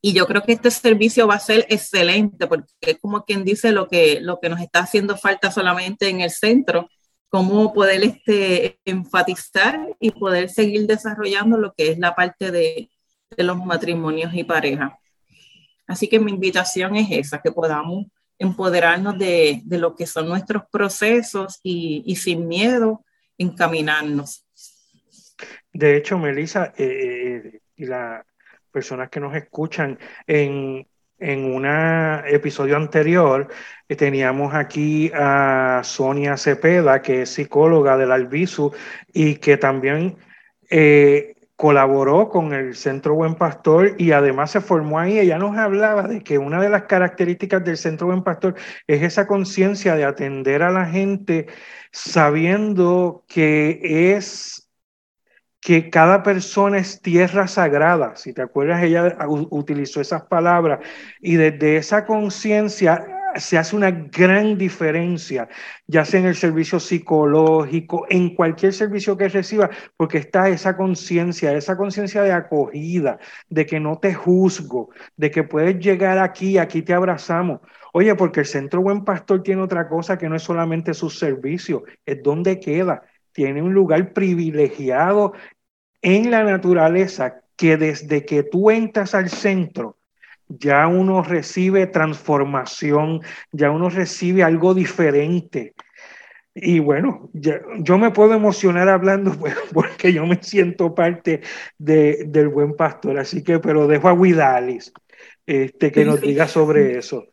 Y 0.01 0.13
yo 0.13 0.25
creo 0.25 0.41
que 0.41 0.53
este 0.53 0.71
servicio 0.71 1.27
va 1.27 1.35
a 1.35 1.39
ser 1.39 1.67
excelente 1.69 2.47
porque 2.47 2.65
es 2.81 2.99
como 2.99 3.23
quien 3.23 3.43
dice 3.43 3.71
lo 3.71 3.87
que, 3.87 4.19
lo 4.19 4.39
que 4.39 4.49
nos 4.49 4.59
está 4.59 4.79
haciendo 4.79 5.15
falta 5.15 5.51
solamente 5.51 6.09
en 6.09 6.21
el 6.21 6.31
centro, 6.31 6.89
cómo 7.31 7.73
poder 7.73 8.03
este, 8.03 8.77
enfatizar 8.83 9.79
y 10.01 10.11
poder 10.11 10.49
seguir 10.49 10.85
desarrollando 10.85 11.57
lo 11.57 11.73
que 11.73 11.89
es 11.89 11.97
la 11.97 12.13
parte 12.13 12.51
de, 12.51 12.89
los 13.37 13.65
matrimonios 13.65 14.33
y 14.33 14.43
parejas. 14.43 14.91
Así 15.87 16.09
que 16.09 16.19
mi 16.19 16.31
invitación 16.31 16.97
es 16.97 17.09
esa, 17.09 17.41
que 17.41 17.53
podamos 17.53 18.07
empoderarnos 18.37 19.17
de, 19.17 19.63
lo 19.65 19.95
que 19.95 20.05
son 20.05 20.27
nuestros 20.27 20.63
procesos 20.69 21.61
y, 21.63 22.03
y, 22.05 22.17
sin 22.17 22.49
miedo 22.49 23.05
encaminarnos. 23.37 24.45
De 25.71 25.95
hecho, 25.95 26.17
Melissa, 26.19 26.73
eh, 26.77 27.41
eh 27.45 27.61
y 27.77 27.85
las 27.85 28.25
personas 28.69 29.09
que 29.09 29.21
nos 29.21 29.33
escuchan, 29.33 29.97
en, 30.27 30.85
en 31.21 31.45
un 31.45 31.65
episodio 32.25 32.75
anterior 32.75 33.47
eh, 33.87 33.95
teníamos 33.95 34.53
aquí 34.53 35.11
a 35.13 35.81
Sonia 35.83 36.35
Cepeda, 36.35 37.01
que 37.01 37.21
es 37.21 37.29
psicóloga 37.29 37.95
del 37.95 38.11
Albisu 38.11 38.73
y 39.13 39.35
que 39.35 39.57
también 39.57 40.17
eh, 40.69 41.35
colaboró 41.55 42.29
con 42.29 42.53
el 42.53 42.75
Centro 42.75 43.13
Buen 43.13 43.35
Pastor 43.35 43.95
y 43.99 44.13
además 44.13 44.49
se 44.51 44.61
formó 44.61 44.97
ahí. 44.97 45.19
Ella 45.19 45.37
nos 45.37 45.55
hablaba 45.57 46.07
de 46.07 46.23
que 46.23 46.39
una 46.39 46.59
de 46.59 46.69
las 46.69 46.83
características 46.83 47.63
del 47.63 47.77
Centro 47.77 48.07
Buen 48.07 48.23
Pastor 48.23 48.55
es 48.87 49.03
esa 49.03 49.27
conciencia 49.27 49.95
de 49.95 50.05
atender 50.05 50.63
a 50.63 50.71
la 50.71 50.85
gente 50.87 51.45
sabiendo 51.91 53.23
que 53.27 54.15
es 54.15 54.60
que 55.61 55.89
cada 55.89 56.23
persona 56.23 56.79
es 56.79 57.01
tierra 57.01 57.47
sagrada. 57.47 58.15
Si 58.15 58.33
te 58.33 58.41
acuerdas, 58.41 58.83
ella 58.83 59.15
utilizó 59.27 60.01
esas 60.01 60.23
palabras 60.23 60.79
y 61.21 61.35
desde 61.35 61.77
esa 61.77 62.05
conciencia 62.05 63.05
se 63.35 63.57
hace 63.57 63.75
una 63.75 63.91
gran 63.91 64.57
diferencia, 64.57 65.47
ya 65.87 66.03
sea 66.03 66.19
en 66.19 66.25
el 66.25 66.35
servicio 66.35 66.79
psicológico, 66.79 68.05
en 68.09 68.35
cualquier 68.35 68.73
servicio 68.73 69.15
que 69.17 69.29
reciba, 69.29 69.69
porque 69.95 70.17
está 70.17 70.49
esa 70.49 70.75
conciencia, 70.75 71.53
esa 71.53 71.77
conciencia 71.77 72.23
de 72.23 72.33
acogida, 72.33 73.19
de 73.49 73.65
que 73.65 73.79
no 73.79 73.99
te 73.99 74.13
juzgo, 74.13 74.89
de 75.15 75.31
que 75.31 75.43
puedes 75.43 75.79
llegar 75.79 76.17
aquí, 76.17 76.57
aquí 76.57 76.81
te 76.81 76.93
abrazamos. 76.93 77.61
Oye, 77.93 78.15
porque 78.15 78.41
el 78.41 78.45
Centro 78.45 78.81
Buen 78.81 79.03
Pastor 79.03 79.43
tiene 79.43 79.61
otra 79.61 79.87
cosa 79.87 80.17
que 80.17 80.29
no 80.29 80.35
es 80.35 80.43
solamente 80.43 80.93
su 80.93 81.09
servicio, 81.09 81.83
es 82.05 82.21
donde 82.23 82.59
queda. 82.59 83.03
Tiene 83.31 83.61
un 83.61 83.73
lugar 83.73 84.13
privilegiado 84.13 85.33
en 86.01 86.31
la 86.31 86.43
naturaleza 86.43 87.41
que 87.55 87.77
desde 87.77 88.25
que 88.25 88.43
tú 88.43 88.71
entras 88.71 89.13
al 89.13 89.29
centro, 89.29 89.97
ya 90.47 90.87
uno 90.87 91.23
recibe 91.23 91.87
transformación, 91.87 93.21
ya 93.51 93.71
uno 93.71 93.89
recibe 93.89 94.43
algo 94.43 94.73
diferente. 94.73 95.73
Y 96.53 96.79
bueno, 96.79 97.29
yo 97.33 97.97
me 97.97 98.11
puedo 98.11 98.33
emocionar 98.33 98.89
hablando 98.89 99.31
pues, 99.39 99.55
porque 99.73 100.11
yo 100.11 100.25
me 100.25 100.41
siento 100.41 100.93
parte 100.93 101.41
de, 101.77 102.25
del 102.27 102.49
buen 102.49 102.75
pastor, 102.75 103.19
así 103.19 103.43
que, 103.43 103.59
pero 103.59 103.87
dejo 103.87 104.09
a 104.09 104.13
Widalis 104.13 104.91
este, 105.45 105.91
que 105.91 106.05
nos 106.05 106.21
diga 106.21 106.47
sobre 106.47 106.97
eso. 106.97 107.27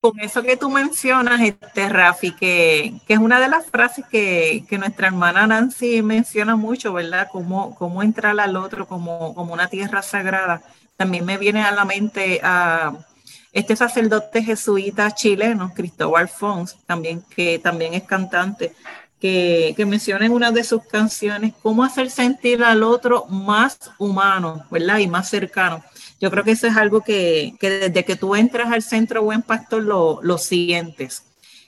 Con 0.00 0.18
eso 0.20 0.42
que 0.42 0.56
tú 0.56 0.70
mencionas, 0.70 1.40
este, 1.42 1.88
Rafi, 1.88 2.32
que, 2.32 2.94
que 3.06 3.12
es 3.12 3.18
una 3.18 3.38
de 3.38 3.48
las 3.48 3.66
frases 3.66 4.04
que, 4.10 4.64
que, 4.68 4.78
nuestra 4.78 5.08
hermana 5.08 5.46
Nancy 5.46 6.00
menciona 6.00 6.56
mucho, 6.56 6.94
¿verdad? 6.94 7.28
Cómo, 7.30 7.74
cómo 7.74 8.02
entrar 8.02 8.40
al 8.40 8.56
otro 8.56 8.88
como, 8.88 9.34
como 9.34 9.52
una 9.52 9.68
tierra 9.68 10.00
sagrada 10.00 10.62
también 11.00 11.24
me 11.24 11.38
viene 11.38 11.62
a 11.62 11.72
la 11.72 11.86
mente 11.86 12.40
a 12.42 12.92
este 13.52 13.74
sacerdote 13.74 14.42
jesuita 14.42 15.10
chileno, 15.14 15.72
Cristóbal 15.74 16.28
Fons, 16.28 16.76
también, 16.84 17.22
que 17.34 17.58
también 17.58 17.94
es 17.94 18.02
cantante, 18.02 18.74
que, 19.18 19.72
que, 19.78 19.86
menciona 19.86 20.26
en 20.26 20.32
una 20.32 20.50
de 20.50 20.62
sus 20.62 20.84
canciones 20.84 21.54
cómo 21.62 21.84
hacer 21.84 22.10
sentir 22.10 22.62
al 22.62 22.82
otro 22.82 23.24
más 23.30 23.78
humano, 23.96 24.66
¿verdad? 24.70 24.98
Y 24.98 25.06
más 25.06 25.30
cercano. 25.30 25.82
Yo 26.20 26.30
creo 26.30 26.44
que 26.44 26.50
eso 26.52 26.66
es 26.66 26.76
algo 26.76 27.00
que, 27.00 27.54
que 27.58 27.70
desde 27.70 28.04
que 28.04 28.14
tú 28.14 28.36
entras 28.36 28.70
al 28.70 28.82
centro 28.82 29.22
Buen 29.22 29.42
Pastor 29.42 29.82
lo, 29.82 30.20
lo 30.22 30.36
sientes. 30.36 31.24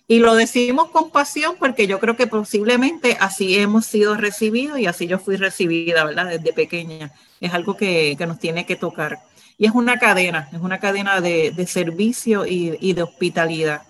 Y 0.06 0.18
lo 0.18 0.34
decimos 0.34 0.90
con 0.90 1.10
pasión 1.10 1.54
porque 1.58 1.86
yo 1.86 1.98
creo 1.98 2.16
que 2.16 2.26
posiblemente 2.26 3.16
así 3.18 3.56
hemos 3.56 3.86
sido 3.86 4.14
recibidos 4.14 4.78
y 4.78 4.86
así 4.86 5.06
yo 5.06 5.18
fui 5.18 5.36
recibida, 5.36 6.04
¿verdad? 6.04 6.26
Desde 6.26 6.52
pequeña. 6.52 7.12
Es 7.40 7.54
algo 7.54 7.78
que, 7.78 8.14
que 8.18 8.26
nos 8.26 8.38
tiene 8.38 8.66
que 8.66 8.76
tocar. 8.76 9.20
Y 9.56 9.64
es 9.64 9.72
una 9.72 9.98
cadena, 9.98 10.50
es 10.52 10.60
una 10.60 10.80
cadena 10.80 11.22
de, 11.22 11.52
de 11.52 11.66
servicio 11.66 12.44
y, 12.46 12.76
y, 12.80 12.92
de 12.92 13.02
hospitalidad. 13.02 13.82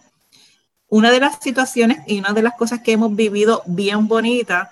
Una 0.88 1.10
de 1.10 1.18
las 1.18 1.38
situaciones 1.40 1.98
y 2.06 2.20
una 2.20 2.34
de 2.34 2.42
las 2.42 2.54
cosas 2.54 2.82
que 2.82 2.92
hemos 2.92 3.16
vivido 3.16 3.62
bien 3.66 4.06
bonita 4.06 4.70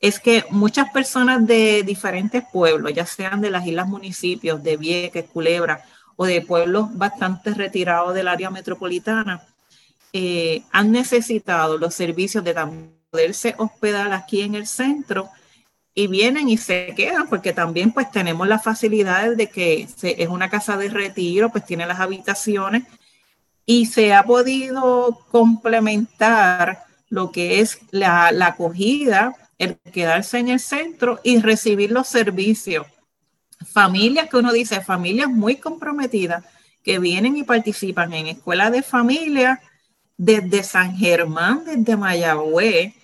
es 0.00 0.20
que 0.20 0.44
muchas 0.50 0.90
personas 0.90 1.46
de 1.46 1.82
diferentes 1.82 2.44
pueblos, 2.52 2.92
ya 2.92 3.06
sean 3.06 3.40
de 3.40 3.50
las 3.50 3.66
islas 3.66 3.88
municipios, 3.88 4.62
de 4.62 4.76
Vieques, 4.76 5.24
Culebra 5.32 5.84
o 6.16 6.26
de 6.26 6.40
pueblos 6.40 6.96
bastante 6.96 7.54
retirados 7.54 8.14
del 8.14 8.28
área 8.28 8.50
metropolitana, 8.50 9.42
eh, 10.12 10.62
han 10.72 10.92
necesitado 10.92 11.78
los 11.78 11.94
servicios 11.94 12.44
de 12.44 12.54
poderse 13.10 13.54
hospedar 13.58 14.12
aquí 14.12 14.42
en 14.42 14.54
el 14.54 14.66
centro 14.66 15.28
y 15.94 16.06
vienen 16.06 16.48
y 16.48 16.58
se 16.58 16.94
quedan 16.94 17.28
porque 17.28 17.52
también 17.52 17.90
pues 17.90 18.10
tenemos 18.10 18.46
las 18.46 18.62
facilidades 18.62 19.36
de 19.36 19.48
que 19.48 19.88
es 20.02 20.28
una 20.28 20.50
casa 20.50 20.76
de 20.76 20.90
retiro, 20.90 21.50
pues 21.50 21.64
tiene 21.64 21.86
las 21.86 22.00
habitaciones 22.00 22.84
y 23.64 23.86
se 23.86 24.14
ha 24.14 24.22
podido 24.22 25.18
complementar 25.30 26.84
lo 27.08 27.32
que 27.32 27.60
es 27.60 27.78
la, 27.90 28.30
la 28.30 28.48
acogida, 28.48 29.34
el 29.58 29.78
quedarse 29.92 30.38
en 30.38 30.48
el 30.48 30.60
centro 30.60 31.20
y 31.22 31.40
recibir 31.40 31.90
los 31.90 32.08
servicios. 32.08 32.86
Familias 33.72 34.28
que 34.28 34.36
uno 34.36 34.52
dice, 34.52 34.80
familias 34.80 35.28
muy 35.28 35.56
comprometidas 35.56 36.44
que 36.82 36.98
vienen 36.98 37.36
y 37.36 37.42
participan 37.42 38.12
en 38.12 38.28
escuelas 38.28 38.70
de 38.72 38.82
familia, 38.82 39.60
desde 40.16 40.62
San 40.62 40.96
Germán, 40.96 41.64
desde 41.64 41.96
Mayagüez, 41.96 42.94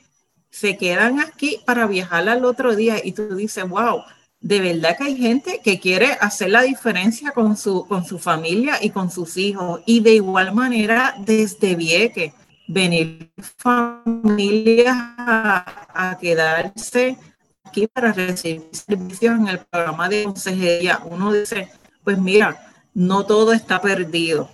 se 0.51 0.77
quedan 0.77 1.21
aquí 1.21 1.61
para 1.65 1.87
viajar 1.87 2.29
al 2.29 2.45
otro 2.45 2.77
día 2.77 2.97
y 3.03 3.12
tú 3.12 3.35
dices, 3.35 3.67
wow, 3.69 4.03
de 4.41 4.61
verdad 4.61 4.97
que 4.99 5.05
hay 5.05 5.17
gente 5.17 5.61
que 5.65 5.81
quiere 5.81 6.12
hacer 6.21 6.51
la 6.51 6.62
diferencia 6.62 7.31
con 7.31 7.57
su, 7.57 7.87
con 7.87 8.05
su 8.05 8.19
familia 8.19 8.79
y 8.83 8.91
con 8.91 9.11
sus 9.11 9.37
hijos. 9.37 9.81
Y 9.87 10.01
de 10.01 10.15
igual 10.15 10.53
manera, 10.53 11.15
desde 11.19 11.75
Vieque, 11.75 12.35
venir 12.66 13.33
familias 13.57 14.96
a, 15.18 16.16
quedarse 16.20 17.16
aquí 17.64 17.87
para 17.87 18.12
recibir 18.12 18.68
servicios 18.72 19.38
en 19.38 19.48
el 19.48 19.59
programa 19.59 20.09
de 20.09 20.25
consejería. 20.25 21.01
Uno 21.05 21.33
dice, 21.33 21.68
pues 22.05 22.18
mira, 22.18 22.72
no 22.94 23.25
todo 23.25 23.53
está 23.53 23.81
perdido. 23.81 24.51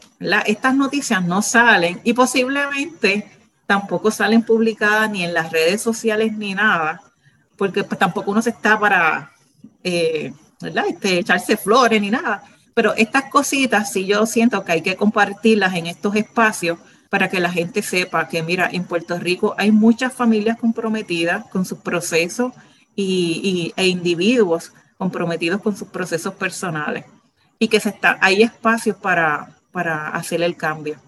Estas 0.46 0.74
noticias 0.74 1.24
no 1.24 1.42
salen 1.42 2.00
y 2.04 2.12
posiblemente 2.12 3.30
tampoco 3.66 4.10
salen 4.10 4.42
publicadas 4.42 5.10
ni 5.10 5.24
en 5.24 5.34
las 5.34 5.52
redes 5.52 5.82
sociales 5.82 6.32
ni 6.36 6.54
nada, 6.54 7.02
porque 7.56 7.84
pues, 7.84 7.98
tampoco 7.98 8.30
uno 8.30 8.42
se 8.42 8.50
está 8.50 8.78
para 8.78 9.32
eh, 9.84 10.32
este, 10.86 11.18
echarse 11.18 11.56
flores 11.56 12.00
ni 12.00 12.10
nada. 12.10 12.42
Pero 12.74 12.94
estas 12.94 13.24
cositas 13.24 13.92
sí 13.92 14.06
yo 14.06 14.24
siento 14.24 14.64
que 14.64 14.72
hay 14.72 14.82
que 14.82 14.96
compartirlas 14.96 15.74
en 15.74 15.86
estos 15.88 16.14
espacios 16.14 16.78
para 17.08 17.28
que 17.28 17.40
la 17.40 17.50
gente 17.50 17.82
sepa 17.82 18.28
que, 18.28 18.42
mira, 18.42 18.68
en 18.72 18.84
Puerto 18.84 19.18
Rico 19.18 19.54
hay 19.58 19.70
muchas 19.70 20.12
familias 20.12 20.58
comprometidas 20.58 21.46
con 21.46 21.64
sus 21.64 21.78
procesos 21.78 22.52
y, 22.94 23.72
e 23.76 23.86
individuos 23.86 24.72
comprometidos 24.96 25.62
con 25.62 25.76
sus 25.76 25.88
procesos 25.88 26.34
personales 26.34 27.04
y 27.58 27.68
que 27.68 27.80
se 27.80 27.90
está, 27.90 28.18
hay 28.20 28.42
espacios 28.42 28.96
para, 28.96 29.56
para 29.72 30.08
hacer 30.08 30.42
el 30.42 30.56
cambio. 30.56 31.00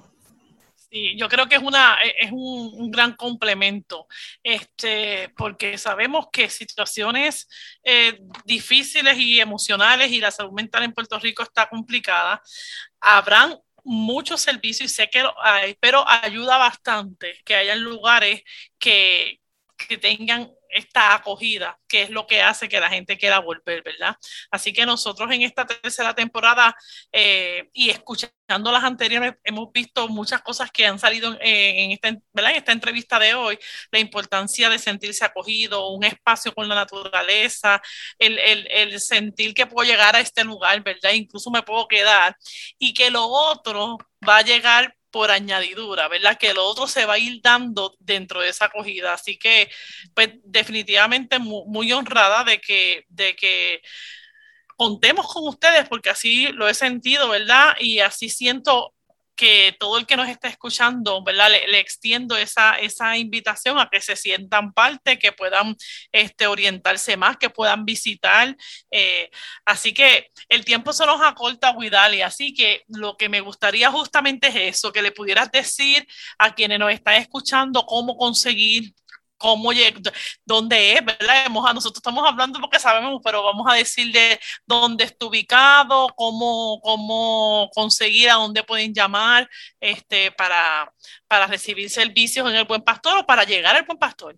Sí, 0.90 1.16
yo 1.16 1.28
creo 1.28 1.48
que 1.48 1.54
es, 1.54 1.62
una, 1.62 1.98
es 2.02 2.32
un, 2.32 2.90
gran 2.90 3.14
complemento, 3.14 4.08
este, 4.42 5.28
porque 5.36 5.78
sabemos 5.78 6.26
que 6.32 6.50
situaciones 6.50 7.48
eh, 7.84 8.20
difíciles 8.44 9.16
y 9.16 9.38
emocionales 9.38 10.10
y 10.10 10.18
la 10.20 10.32
salud 10.32 10.50
mental 10.50 10.82
en 10.82 10.92
Puerto 10.92 11.16
Rico 11.20 11.44
está 11.44 11.68
complicada. 11.68 12.42
Habrán 13.00 13.56
muchos 13.84 14.40
servicios 14.40 14.90
y 14.90 14.94
sé 14.94 15.08
que 15.10 15.24
hay, 15.42 15.74
pero 15.80 16.04
ayuda 16.08 16.58
bastante 16.58 17.34
que 17.44 17.54
hayan 17.54 17.82
lugares 17.82 18.42
que, 18.78 19.40
que 19.76 19.98
tengan 19.98 20.50
esta 20.72 21.14
acogida, 21.14 21.78
que 21.88 22.02
es 22.02 22.10
lo 22.10 22.26
que 22.26 22.42
hace 22.42 22.68
que 22.68 22.80
la 22.80 22.88
gente 22.88 23.18
quiera 23.18 23.38
volver, 23.38 23.82
¿verdad? 23.82 24.16
Así 24.50 24.72
que 24.72 24.86
nosotros 24.86 25.30
en 25.32 25.42
esta 25.42 25.66
tercera 25.66 26.14
temporada 26.14 26.74
eh, 27.12 27.68
y 27.72 27.90
escuchando 27.90 28.72
las 28.72 28.84
anteriores 28.84 29.34
hemos 29.44 29.72
visto 29.72 30.08
muchas 30.08 30.42
cosas 30.42 30.70
que 30.70 30.86
han 30.86 30.98
salido 30.98 31.36
en, 31.40 31.92
esta, 31.92 32.72
entrevista 32.72 33.18
de 33.18 33.34
hoy, 33.34 33.58
la 33.90 33.98
importancia 33.98 34.68
de 34.68 34.78
sentirse 34.78 35.24
acogido, 35.24 35.88
un 35.90 36.04
espacio 36.04 36.52
con 36.52 36.68
la 36.68 36.74
naturaleza, 36.74 37.80
el, 38.18 38.38
el 38.38 39.00
sentir 39.00 39.54
que 39.54 39.66
puedo 39.66 39.88
llegar 39.88 40.16
a 40.16 40.20
este 40.20 40.44
lugar, 40.44 40.82
¿verdad? 40.82 41.12
Incluso 41.12 41.50
me 41.50 41.62
puedo 41.62 41.86
quedar 41.88 42.36
y 42.78 42.94
que 42.94 43.10
lo 43.10 43.26
otro 43.26 43.98
va 44.26 44.38
a 44.38 44.42
llegar 44.42 44.94
por 45.10 45.30
añadidura, 45.30 46.08
¿verdad? 46.08 46.38
Que 46.38 46.54
lo 46.54 46.64
otro 46.64 46.86
se 46.86 47.06
va 47.06 47.14
a 47.14 47.18
ir 47.18 47.40
dando 47.42 47.96
dentro 47.98 48.40
de 48.40 48.48
esa 48.48 48.66
acogida. 48.66 49.14
Así 49.14 49.38
que, 49.38 49.70
pues, 50.14 50.30
definitivamente 50.44 51.38
muy, 51.38 51.92
honrada 51.92 52.44
de 52.44 52.60
que, 52.60 53.04
de 53.08 53.34
que 53.36 53.82
contemos 54.76 55.26
con 55.32 55.46
ustedes, 55.48 55.88
porque 55.88 56.10
así 56.10 56.48
lo 56.52 56.68
he 56.68 56.74
sentido, 56.74 57.28
¿verdad? 57.28 57.74
Y 57.80 58.00
así 58.00 58.28
siento 58.28 58.94
que 59.40 59.74
todo 59.80 59.96
el 59.96 60.04
que 60.04 60.18
nos 60.18 60.28
está 60.28 60.48
escuchando, 60.48 61.24
¿verdad? 61.24 61.48
Le, 61.50 61.80
extiendo 61.80 62.36
esa, 62.36 62.78
esa 62.78 63.16
invitación 63.16 63.78
a 63.78 63.88
que 63.90 64.02
se 64.02 64.14
sientan 64.14 64.74
parte, 64.74 65.18
que 65.18 65.32
puedan 65.32 65.76
este, 66.12 66.46
orientarse 66.46 67.16
más, 67.16 67.38
que 67.38 67.48
puedan 67.48 67.86
visitar. 67.86 68.54
Eh, 68.90 69.30
así 69.64 69.94
que 69.94 70.30
el 70.50 70.66
tiempo 70.66 70.92
se 70.92 71.06
nos 71.06 71.22
acorta, 71.22 71.72
Guidali, 71.72 72.20
así 72.20 72.52
que 72.52 72.82
lo 72.88 73.16
que 73.16 73.30
me 73.30 73.40
gustaría 73.40 73.90
justamente 73.90 74.48
es 74.48 74.76
eso, 74.76 74.92
que 74.92 75.00
le 75.00 75.10
pudieras 75.10 75.50
decir 75.50 76.06
a 76.38 76.54
quienes 76.54 76.78
nos 76.78 76.92
están 76.92 77.14
escuchando 77.14 77.86
cómo 77.86 78.18
conseguir 78.18 78.92
cómo 79.40 79.70
dónde 80.44 80.92
es, 80.92 81.04
¿verdad? 81.04 81.48
Nosotros 81.48 81.96
estamos 81.96 82.28
hablando 82.28 82.60
porque 82.60 82.78
sabemos, 82.78 83.20
pero 83.24 83.42
vamos 83.42 83.66
a 83.68 83.74
decirle 83.74 84.38
dónde 84.66 85.04
está 85.04 85.26
ubicado, 85.26 86.08
cómo, 86.14 86.78
cómo 86.82 87.70
conseguir, 87.74 88.28
a 88.28 88.34
dónde 88.34 88.62
pueden 88.62 88.92
llamar 88.92 89.48
este, 89.80 90.30
para, 90.32 90.92
para 91.26 91.46
recibir 91.46 91.88
servicios 91.88 92.48
en 92.48 92.54
el 92.54 92.66
Buen 92.66 92.82
Pastor 92.82 93.18
o 93.18 93.26
para 93.26 93.44
llegar 93.44 93.74
al 93.74 93.84
Buen 93.84 93.98
Pastor. 93.98 94.36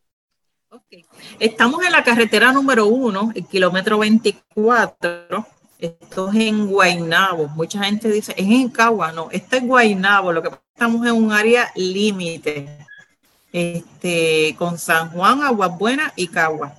Okay. 0.71 1.05
Estamos 1.39 1.85
en 1.85 1.93
la 1.93 2.05
carretera 2.05 2.53
número 2.53 2.87
uno, 2.87 3.33
el 3.35 3.47
kilómetro 3.47 3.99
24. 3.99 5.47
Esto 5.79 6.31
es 6.31 6.37
en 6.37 6.69
Guaynabo. 6.69 7.49
Mucha 7.49 7.83
gente 7.83 8.09
dice, 8.09 8.33
es 8.37 8.47
en 8.47 8.69
Cagua. 8.69 9.11
No, 9.11 9.29
esto 9.33 9.57
es 9.57 9.67
Guaynabo. 9.67 10.33
Lo 10.33 10.43
que 10.43 10.51
estamos 10.73 11.05
en 11.05 11.13
un 11.13 11.33
área 11.33 11.73
límite 11.75 12.87
este, 13.53 14.57
con 14.59 14.79
San 14.79 15.11
Juan, 15.11 15.43
Aguas 15.43 15.79
Buenas 15.79 16.13
y 16.17 16.27
Cagua. 16.29 16.75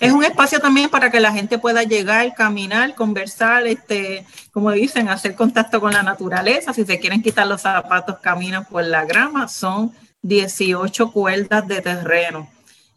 Es 0.00 0.12
un 0.12 0.22
espacio 0.22 0.60
también 0.60 0.90
para 0.90 1.10
que 1.10 1.18
la 1.18 1.32
gente 1.32 1.58
pueda 1.58 1.82
llegar, 1.82 2.34
caminar, 2.34 2.94
conversar, 2.94 3.66
este, 3.66 4.26
como 4.52 4.70
dicen, 4.70 5.08
hacer 5.08 5.34
contacto 5.34 5.80
con 5.80 5.92
la 5.92 6.02
naturaleza. 6.02 6.74
Si 6.74 6.84
se 6.84 7.00
quieren 7.00 7.22
quitar 7.22 7.46
los 7.46 7.62
zapatos, 7.62 8.18
caminan 8.18 8.66
por 8.66 8.84
la 8.84 9.06
grama. 9.06 9.48
Son 9.48 9.92
18 10.20 11.10
cuerdas 11.10 11.66
de 11.66 11.80
terreno. 11.80 12.48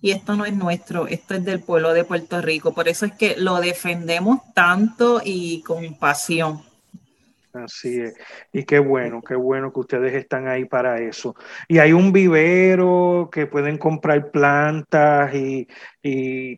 Y 0.01 0.11
esto 0.11 0.35
no 0.35 0.45
es 0.45 0.53
nuestro, 0.53 1.07
esto 1.07 1.33
es 1.33 1.43
del 1.45 1.61
pueblo 1.61 1.93
de 1.93 2.03
Puerto 2.03 2.41
Rico. 2.41 2.73
Por 2.73 2.87
eso 2.87 3.05
es 3.05 3.13
que 3.13 3.35
lo 3.37 3.59
defendemos 3.59 4.41
tanto 4.53 5.21
y 5.23 5.63
con 5.63 5.95
pasión. 5.95 6.61
Así 7.63 8.01
es. 8.01 8.13
Y 8.51 8.63
qué 8.63 8.79
bueno, 8.79 9.21
qué 9.21 9.35
bueno 9.35 9.71
que 9.71 9.79
ustedes 9.79 10.13
están 10.13 10.47
ahí 10.47 10.65
para 10.65 10.99
eso. 10.99 11.35
Y 11.67 11.79
hay 11.79 11.93
un 11.93 12.11
vivero 12.11 13.29
que 13.31 13.47
pueden 13.47 13.77
comprar 13.77 14.31
plantas 14.31 15.33
y, 15.33 15.67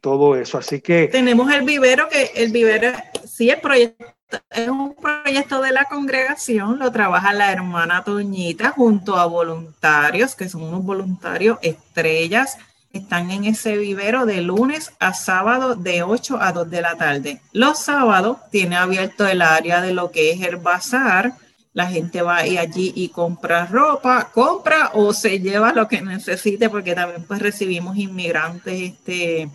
todo 0.02 0.36
eso. 0.36 0.58
Así 0.58 0.82
que. 0.82 1.08
Tenemos 1.08 1.52
el 1.54 1.64
vivero 1.64 2.10
que 2.10 2.32
el 2.36 2.52
vivero, 2.52 2.92
sí, 3.26 3.50
el 3.50 3.62
proyecto 3.62 4.06
es 4.52 4.68
un 4.68 4.94
proyecto 4.96 5.62
de 5.62 5.72
la 5.72 5.86
congregación, 5.86 6.80
lo 6.80 6.92
trabaja 6.92 7.32
la 7.34 7.52
hermana 7.52 8.04
Toñita 8.04 8.72
junto 8.72 9.16
a 9.16 9.26
voluntarios, 9.26 10.36
que 10.36 10.50
son 10.50 10.64
unos 10.64 10.84
voluntarios 10.84 11.58
estrellas 11.62 12.58
están 12.98 13.32
en 13.32 13.46
ese 13.46 13.78
vivero 13.78 14.26
de 14.26 14.42
lunes 14.42 14.92
a 15.00 15.14
sábado 15.14 15.76
de 15.76 16.04
8 16.04 16.38
a 16.42 16.52
2 16.52 16.70
de 16.70 16.82
la 16.82 16.96
tarde. 16.96 17.42
Los 17.54 17.80
sábados 17.80 18.38
tiene 18.52 18.76
abierto 18.76 19.26
el 19.28 19.42
área 19.42 19.82
de 19.82 19.94
lo 19.94 20.12
que 20.12 20.32
es 20.32 20.42
el 20.42 20.58
bazar. 20.58 21.34
La 21.74 21.88
gente 21.88 22.22
va 22.22 22.38
allí 22.38 22.92
y 22.96 23.10
compra 23.10 23.66
ropa, 23.68 24.32
compra 24.34 24.92
o 24.94 25.14
se 25.14 25.40
lleva 25.40 25.74
lo 25.74 25.88
que 25.88 26.02
necesite, 26.02 26.70
porque 26.70 26.96
también 26.96 27.24
pues 27.24 27.42
recibimos 27.42 27.98
inmigrantes 27.98 28.74
este, 28.74 29.50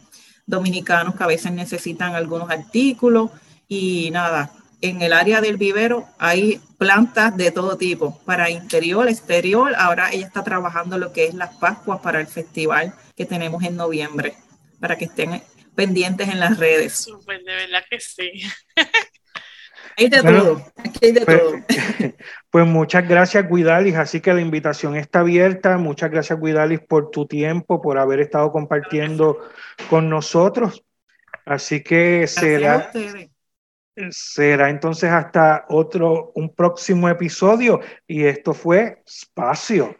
dominicanos 0.47 1.14
que 1.14 1.25
a 1.25 1.27
veces 1.27 1.53
necesitan 1.53 2.14
algunos 2.14 2.51
artículos 2.51 3.31
y 3.69 4.11
nada, 4.12 4.53
en 4.83 5.01
el 5.01 5.12
área 5.12 5.41
del 5.41 5.57
vivero 5.57 6.07
hay 6.19 6.61
plantas 6.77 7.37
de 7.37 7.53
todo 7.53 7.77
tipo, 7.77 8.19
para 8.27 8.51
interior, 8.51 9.09
exterior. 9.09 9.75
Ahora 9.79 10.11
ella 10.12 10.27
está 10.27 10.43
trabajando 10.43 10.99
lo 10.99 11.12
que 11.12 11.27
es 11.27 11.35
las 11.35 11.55
Pascuas 11.55 12.01
para 12.01 12.21
el 12.21 12.27
festival 12.27 12.93
que 13.23 13.29
tenemos 13.29 13.62
en 13.62 13.77
noviembre, 13.77 14.35
para 14.81 14.97
que 14.97 15.05
estén 15.05 15.43
pendientes 15.77 16.29
en 16.29 16.41
las 16.41 16.59
redes. 16.59 16.95
Súper, 16.95 17.43
de 17.45 17.55
verdad 17.55 17.85
que 17.89 18.01
sí. 18.01 18.43
Hay 19.99 20.09
de 20.09 20.23
todo, 20.23 20.73
hay 21.03 21.12
de 21.12 21.20
pues, 21.20 21.39
todo. 21.39 21.53
Pues 22.51 22.66
muchas 22.66 23.07
gracias, 23.07 23.47
Guidalis. 23.47 23.95
Así 23.97 24.23
que 24.23 24.33
la 24.33 24.41
invitación 24.41 24.97
está 24.97 25.20
abierta. 25.20 25.77
Muchas 25.77 26.11
gracias, 26.11 26.41
Guidalis, 26.41 26.81
por 26.81 27.11
tu 27.11 27.27
tiempo, 27.27 27.83
por 27.83 27.99
haber 27.99 28.20
estado 28.20 28.51
compartiendo 28.53 29.39
con 29.91 30.09
nosotros. 30.09 30.83
Así 31.45 31.83
que 31.83 32.27
será, 32.27 32.91
Será 34.11 34.70
entonces 34.70 35.11
hasta 35.11 35.66
otro, 35.68 36.33
un 36.35 36.55
próximo 36.55 37.11
episodio 37.11 37.81
y 38.07 38.25
esto 38.25 38.55
fue 38.55 39.03
Espacio. 39.05 39.95